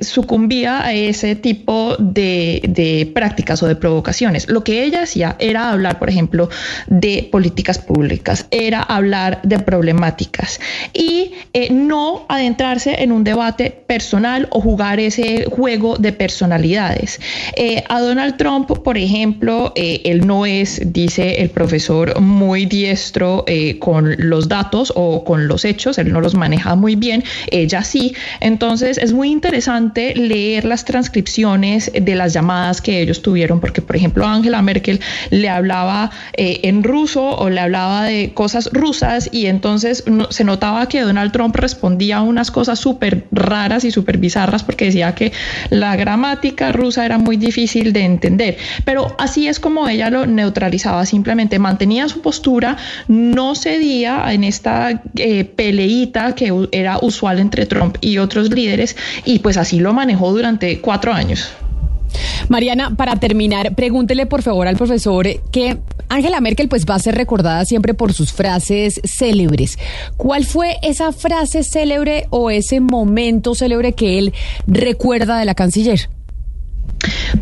sucumbía 0.00 0.84
a 0.84 0.92
ese 0.92 1.34
tipo 1.34 1.96
de, 1.98 2.62
de 2.68 3.10
prácticas 3.12 3.62
o 3.62 3.66
de 3.66 3.76
provocaciones. 3.76 4.48
Lo 4.48 4.62
que 4.64 4.84
ella 4.84 5.02
hacía 5.02 5.36
era 5.38 5.70
hablar, 5.70 5.98
por 5.98 6.11
ejemplo, 6.12 6.48
de 6.86 7.28
políticas 7.30 7.78
públicas, 7.78 8.46
era 8.50 8.82
hablar 8.82 9.40
de 9.42 9.58
problemáticas 9.58 10.60
y 10.92 11.32
eh, 11.52 11.72
no 11.72 12.26
adentrarse 12.28 13.02
en 13.02 13.12
un 13.12 13.24
debate 13.24 13.70
personal 13.70 14.48
o 14.50 14.60
jugar 14.60 15.00
ese 15.00 15.44
juego 15.44 15.96
de 15.96 16.12
personalidades. 16.12 17.20
Eh, 17.56 17.82
a 17.88 18.00
Donald 18.00 18.36
Trump, 18.36 18.70
por 18.82 18.98
ejemplo, 18.98 19.72
eh, 19.74 20.02
él 20.04 20.26
no 20.26 20.46
es, 20.46 20.80
dice 20.92 21.42
el 21.42 21.50
profesor, 21.50 22.20
muy 22.20 22.66
diestro 22.66 23.44
con 23.78 24.14
los 24.18 24.48
datos 24.48 24.92
o 24.96 25.24
con 25.24 25.46
los 25.48 25.64
hechos, 25.64 25.98
él 25.98 26.12
no 26.12 26.20
los 26.20 26.34
maneja 26.34 26.74
muy 26.74 26.96
bien, 26.96 27.22
ella 27.50 27.82
sí. 27.82 28.14
Entonces 28.40 28.98
es 28.98 29.12
muy 29.12 29.30
interesante 29.30 30.14
leer 30.14 30.64
las 30.64 30.84
transcripciones 30.84 31.90
de 31.94 32.14
las 32.14 32.32
llamadas 32.32 32.80
que 32.80 33.00
ellos 33.00 33.22
tuvieron, 33.22 33.60
porque 33.60 33.82
por 33.82 33.96
ejemplo 33.96 34.26
Angela 34.26 34.62
Merkel 34.62 35.00
le 35.30 35.48
hablaba 35.48 36.01
eh, 36.34 36.60
en 36.64 36.82
ruso 36.82 37.36
o 37.36 37.50
le 37.50 37.60
hablaba 37.60 38.04
de 38.04 38.32
cosas 38.34 38.70
rusas 38.72 39.28
y 39.32 39.46
entonces 39.46 40.04
se 40.30 40.44
notaba 40.44 40.88
que 40.88 41.00
Donald 41.00 41.32
Trump 41.32 41.54
respondía 41.56 42.18
a 42.18 42.22
unas 42.22 42.50
cosas 42.50 42.78
súper 42.78 43.26
raras 43.30 43.84
y 43.84 43.90
súper 43.90 44.18
bizarras 44.18 44.62
porque 44.62 44.86
decía 44.86 45.14
que 45.14 45.32
la 45.70 45.96
gramática 45.96 46.72
rusa 46.72 47.04
era 47.04 47.18
muy 47.18 47.36
difícil 47.36 47.92
de 47.92 48.04
entender. 48.04 48.56
Pero 48.84 49.14
así 49.18 49.48
es 49.48 49.60
como 49.60 49.88
ella 49.88 50.10
lo 50.10 50.26
neutralizaba, 50.26 51.06
simplemente 51.06 51.58
mantenía 51.58 52.08
su 52.08 52.20
postura, 52.20 52.76
no 53.08 53.54
cedía 53.54 54.32
en 54.32 54.44
esta 54.44 55.02
eh, 55.16 55.44
peleita 55.44 56.34
que 56.34 56.52
era 56.72 56.98
usual 57.00 57.38
entre 57.38 57.66
Trump 57.66 57.96
y 58.00 58.18
otros 58.18 58.50
líderes 58.50 58.96
y 59.24 59.38
pues 59.40 59.56
así 59.56 59.80
lo 59.80 59.92
manejó 59.92 60.32
durante 60.32 60.80
cuatro 60.80 61.12
años. 61.12 61.50
Mariana, 62.48 62.94
para 62.96 63.16
terminar, 63.16 63.74
pregúntele 63.74 64.26
por 64.26 64.42
favor 64.42 64.66
al 64.66 64.76
profesor 64.76 65.26
que 65.50 65.78
Angela 66.08 66.40
Merkel 66.40 66.68
pues 66.68 66.84
va 66.84 66.96
a 66.96 66.98
ser 66.98 67.14
recordada 67.14 67.64
siempre 67.64 67.94
por 67.94 68.12
sus 68.12 68.32
frases 68.32 69.00
célebres. 69.04 69.78
¿Cuál 70.16 70.44
fue 70.44 70.76
esa 70.82 71.12
frase 71.12 71.62
célebre 71.62 72.26
o 72.30 72.50
ese 72.50 72.80
momento 72.80 73.54
célebre 73.54 73.92
que 73.92 74.18
él 74.18 74.32
recuerda 74.66 75.38
de 75.38 75.44
la 75.44 75.54
canciller? 75.54 76.08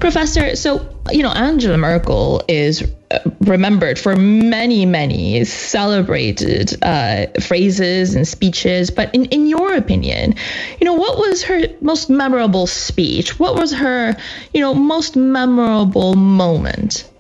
Professor, 0.01 0.57
so, 0.57 0.89
you 1.11 1.23
know, 1.23 1.31
Angela 1.31 1.77
Merkel 1.77 2.43
is 2.49 2.83
uh, 3.11 3.19
remembered 3.41 3.99
for 3.99 4.17
many, 4.17 4.87
many 4.87 5.45
celebrated 5.45 6.75
uh, 6.83 7.27
phrases 7.41 8.15
and 8.15 8.27
speeches. 8.27 8.91
But 8.91 9.15
in, 9.15 9.27
in 9.27 9.47
your 9.47 9.75
opinion, 9.75 10.35
you 10.81 10.85
know, 10.85 10.95
what 10.95 11.19
was 11.19 11.43
her 11.45 11.63
most 11.81 12.09
memorable 12.09 12.67
speech? 12.67 13.39
What 13.39 13.55
was 13.57 13.73
her, 13.73 14.17
you 14.55 14.61
know, 14.61 14.75
most 14.75 15.17
memorable 15.17 16.15
moment? 16.15 17.11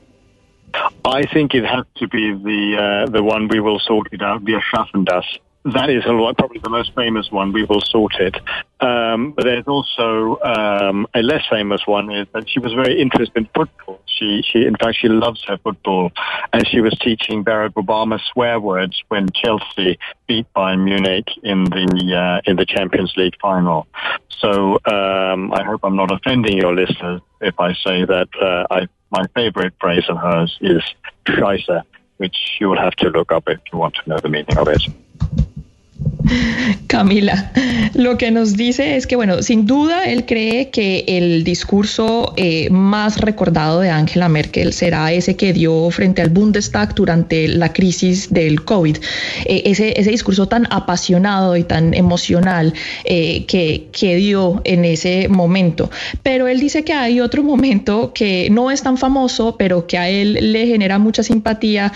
I 1.05 1.25
think 1.27 1.55
it 1.55 1.65
has 1.65 1.85
to 1.97 2.09
be 2.09 2.33
the 2.33 3.07
uh, 3.07 3.11
the 3.11 3.23
one 3.23 3.49
we 3.49 3.61
will 3.61 3.81
sort 3.81 4.13
it 4.13 4.23
out, 4.23 4.45
Wir 4.45 4.61
schaffen 4.61 5.05
das. 5.05 5.25
That 5.65 5.91
is 5.91 6.05
lot, 6.07 6.39
probably 6.39 6.59
the 6.61 6.71
most 6.71 6.95
famous 6.95 7.31
one. 7.31 7.53
We 7.53 7.65
will 7.65 7.83
sort 7.83 8.15
it. 8.15 8.35
Um, 8.81 9.33
but 9.33 9.45
there's 9.45 9.67
also 9.67 10.39
um, 10.41 11.07
a 11.13 11.23
less 11.23 11.45
famous 11.51 11.87
one 11.87 12.11
is 12.11 12.27
that 12.33 12.49
she 12.49 12.61
was 12.61 12.73
very 12.73 12.99
interested 12.99 13.37
in 13.37 13.49
football. 13.55 14.01
She, 14.07 14.43
she, 14.43 14.65
in 14.65 14.75
fact, 14.77 14.97
she 14.99 15.09
loves 15.09 15.45
her 15.45 15.59
football, 15.59 16.13
and 16.55 16.67
she 16.67 16.81
was 16.81 16.97
teaching 17.01 17.45
Barack 17.45 17.75
Obama 17.75 18.19
swear 18.33 18.59
words 18.59 19.03
when 19.09 19.29
Chelsea 19.35 19.99
beat 20.27 20.47
Bayern 20.57 20.83
Munich 20.83 21.29
in 21.43 21.65
the 21.65 22.17
uh, 22.17 22.51
in 22.51 22.57
the 22.57 22.65
Champions 22.65 23.13
League 23.19 23.35
final. 23.41 23.87
So 24.39 24.79
um, 24.87 25.53
I 25.53 25.63
hope 25.63 25.81
I'm 25.85 25.97
not 25.97 26.11
offending 26.11 26.57
your 26.57 26.75
listeners 26.75 27.21
if 27.43 27.61
I 27.61 27.75
say 27.75 28.07
that 28.07 28.29
uh, 28.41 28.67
I, 28.71 28.89
my 29.11 29.27
favorite 29.35 29.75
phrase 29.79 30.05
of 30.09 30.17
hers 30.17 30.57
is 30.63 30.83
"Scheiße," 31.27 31.83
which 32.17 32.57
you 32.61 32.71
will 32.71 32.79
have 32.81 32.97
to 32.97 33.11
look 33.11 33.31
up 33.31 33.47
if 33.47 33.61
you 33.71 33.79
want 33.79 33.97
to 33.97 34.09
know 34.09 34.19
the 34.19 34.31
meaning 34.31 34.57
of 34.57 34.67
it. 34.69 34.83
Camila, 36.87 37.53
lo 37.95 38.19
que 38.19 38.31
nos 38.31 38.57
dice 38.57 38.97
es 38.97 39.07
que, 39.07 39.17
bueno, 39.17 39.43
sin 39.43 39.67
duda 39.67 40.05
él 40.05 40.27
cree 40.27 40.71
que 40.71 41.05
el 41.07 41.45
discurso 41.45 42.35
eh, 42.37 42.69
más 42.71 43.21
recordado 43.21 43.81
de 43.81 43.91
Angela 43.91 44.29
Merkel 44.29 44.73
será 44.73 45.13
ese 45.13 45.37
que 45.37 45.53
dio 45.53 45.91
frente 45.91 46.23
al 46.23 46.31
Bundestag 46.31 46.95
durante 46.95 47.49
la 47.49 47.73
crisis 47.73 48.33
del 48.33 48.65
COVID. 48.65 48.97
Eh, 49.45 49.63
ese, 49.67 49.99
ese 49.99 50.11
discurso 50.11 50.47
tan 50.47 50.67
apasionado 50.71 51.57
y 51.57 51.65
tan 51.65 51.95
emocional 51.95 52.75
eh, 53.05 53.45
que, 53.47 53.89
que 53.93 54.17
dio 54.17 54.61
en 54.65 54.85
ese 54.85 55.29
momento. 55.29 55.91
Pero 56.23 56.49
él 56.49 56.61
dice 56.61 56.85
que 56.85 56.93
hay 56.93 57.21
otro 57.21 57.43
momento 57.43 58.13
que 58.15 58.49
no 58.51 58.71
es 58.71 58.83
tan 58.83 58.99
famoso, 58.99 59.57
pero 59.59 59.87
que 59.87 59.99
a 59.99 60.09
él 60.09 60.53
le 60.53 60.67
genera 60.67 60.99
mucha 60.99 61.23
simpatía 61.23 61.93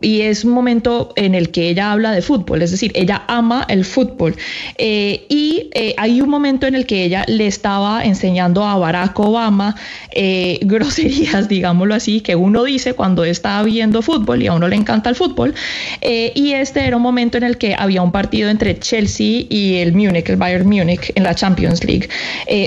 y 0.00 0.20
es 0.22 0.44
un 0.44 0.52
momento 0.52 1.12
en 1.16 1.34
el 1.34 1.50
que 1.50 1.68
ella 1.70 1.92
habla 1.92 2.12
de 2.12 2.22
fútbol, 2.22 2.62
es 2.62 2.70
decir, 2.70 2.92
ella 2.94 3.22
ama 3.28 3.53
el 3.62 3.84
fútbol. 3.84 4.36
Eh, 4.78 5.24
y 5.28 5.70
eh, 5.72 5.94
hay 5.96 6.20
un 6.20 6.28
momento 6.28 6.66
en 6.66 6.74
el 6.74 6.86
que 6.86 7.04
ella 7.04 7.24
le 7.28 7.46
estaba 7.46 8.04
enseñando 8.04 8.64
a 8.64 8.76
Barack 8.76 9.18
Obama 9.20 9.76
eh, 10.10 10.58
groserías, 10.62 11.48
digámoslo 11.56 11.94
así, 11.94 12.20
que 12.20 12.36
uno 12.36 12.64
dice 12.64 12.94
cuando 12.94 13.24
está 13.24 13.62
viendo 13.62 14.02
fútbol 14.02 14.42
y 14.42 14.46
a 14.48 14.52
uno 14.52 14.68
le 14.68 14.76
encanta 14.76 15.10
el 15.10 15.16
fútbol. 15.16 15.54
y 16.02 16.52
este 16.52 16.86
era 16.86 16.96
un 16.96 17.02
momento 17.02 17.38
en 17.38 17.44
el 17.44 17.56
que 17.56 17.74
había 17.78 18.02
un 18.02 18.12
partido 18.12 18.50
entre 18.50 18.78
Chelsea 18.78 19.44
y 19.48 19.76
el 19.76 19.92
Múnich, 19.92 20.28
el 20.28 20.36
Bayern 20.36 20.68
Múnich, 20.68 21.12
en 21.14 21.22
la 21.22 21.34
Champions 21.34 21.84
League. 21.84 22.08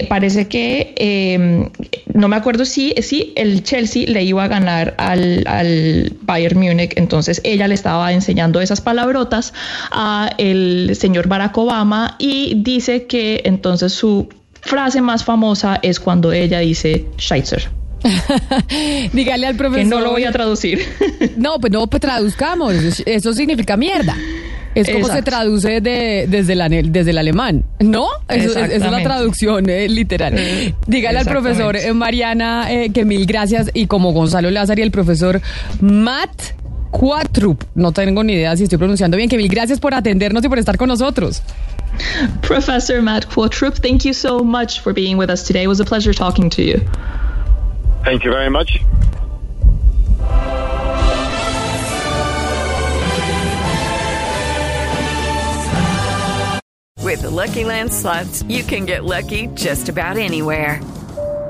parece 0.10 0.48
que, 0.48 0.94
em, 0.98 1.70
no 2.14 2.28
me 2.28 2.36
acuerdo 2.36 2.66
si, 2.66 2.94
si 3.02 3.34
el 3.36 3.64
Chelsea 3.64 4.06
le 4.08 4.24
iba 4.24 4.44
a 4.44 4.48
ganar 4.48 4.96
al, 4.98 5.44
al 5.48 6.14
Bayern 6.22 6.60
Múnich, 6.60 6.94
entonces 6.96 7.42
ella 7.44 7.68
le 7.68 7.76
estaba 7.76 8.12
enseñando 8.14 8.62
esas 8.62 8.82
palabrotas 8.82 9.54
a 9.92 10.30
el 10.38 10.77
señor 10.96 11.28
Barack 11.28 11.58
Obama 11.58 12.16
y 12.20 12.62
dice 12.64 13.06
que 13.06 13.42
entonces 13.46 13.94
su 13.94 14.30
frase 14.62 15.02
más 15.02 15.24
famosa 15.24 15.80
es 15.82 16.00
cuando 16.00 16.32
ella 16.32 16.60
dice 16.60 17.06
Scheitzer. 17.18 17.70
Dígale 19.14 19.48
al 19.48 19.56
profesor. 19.56 19.84
Que 19.84 19.90
no 19.90 20.00
lo 20.00 20.12
voy 20.12 20.24
a 20.24 20.32
traducir. 20.32 20.82
no, 21.38 21.60
pues 21.60 21.72
no, 21.72 21.88
pues 21.88 22.02
traduzcamos. 22.02 22.74
Eso 23.06 23.34
significa 23.34 23.76
mierda. 23.78 24.16
Es 24.76 24.90
como 24.92 25.08
se 25.08 25.24
traduce 25.24 25.82
desde, 25.82 26.54
el, 26.54 26.92
desde 26.92 27.10
el 27.10 27.18
alemán, 27.18 27.66
¿no? 27.80 28.10
esa 28.30 28.66
es 28.68 28.80
la 28.82 29.02
traducción 29.02 29.68
eh, 29.70 29.90
literal. 29.90 30.36
Eh, 30.38 30.76
Dígale 30.86 31.18
al 31.18 31.26
profesor 31.26 31.76
eh, 31.76 31.92
Mariana 31.94 32.68
que 32.94 33.04
mil 33.04 33.26
gracias 33.26 33.72
y 33.74 33.88
como 33.88 34.12
Gonzalo 34.14 34.52
Lázaro 34.52 34.80
y 34.80 34.84
el 34.84 34.92
profesor 34.92 35.42
Matt 35.82 36.54
Quatrup. 36.98 37.64
No 37.76 37.92
tengo 37.92 38.24
ni 38.24 38.34
idea 38.34 38.58
si 38.58 38.64
estoy 38.64 38.80
pronunciando 38.80 39.18
bien. 39.18 39.30
Que 39.30 39.38
mil 39.38 39.48
gracias 39.48 39.80
por 39.80 39.94
atendernos 39.94 40.44
y 40.44 40.50
por 40.50 40.58
estar 40.58 40.78
con 40.78 40.88
nosotros. 40.88 41.44
Professor 42.42 43.02
Matt 43.02 43.26
Quatrup, 43.28 43.76
thank 43.76 44.04
you 44.04 44.14
so 44.14 44.40
much 44.44 44.82
for 44.82 44.94
being 44.94 45.18
with 45.18 45.30
us 45.30 45.44
today. 45.44 45.64
It 45.64 45.68
was 45.68 45.80
a 45.80 45.86
pleasure 45.86 46.14
talking 46.14 46.50
to 46.50 46.62
you. 46.62 46.80
Thank 48.04 48.24
you 48.24 48.32
very 48.32 48.50
much. 48.50 48.82
With 57.04 57.22
the 57.22 57.30
Lucky 57.30 57.64
Land 57.64 57.94
slots, 57.94 58.44
you 58.50 58.64
can 58.64 58.86
get 58.86 59.04
lucky 59.06 59.48
just 59.56 59.88
about 59.88 60.18
anywhere. 60.18 60.82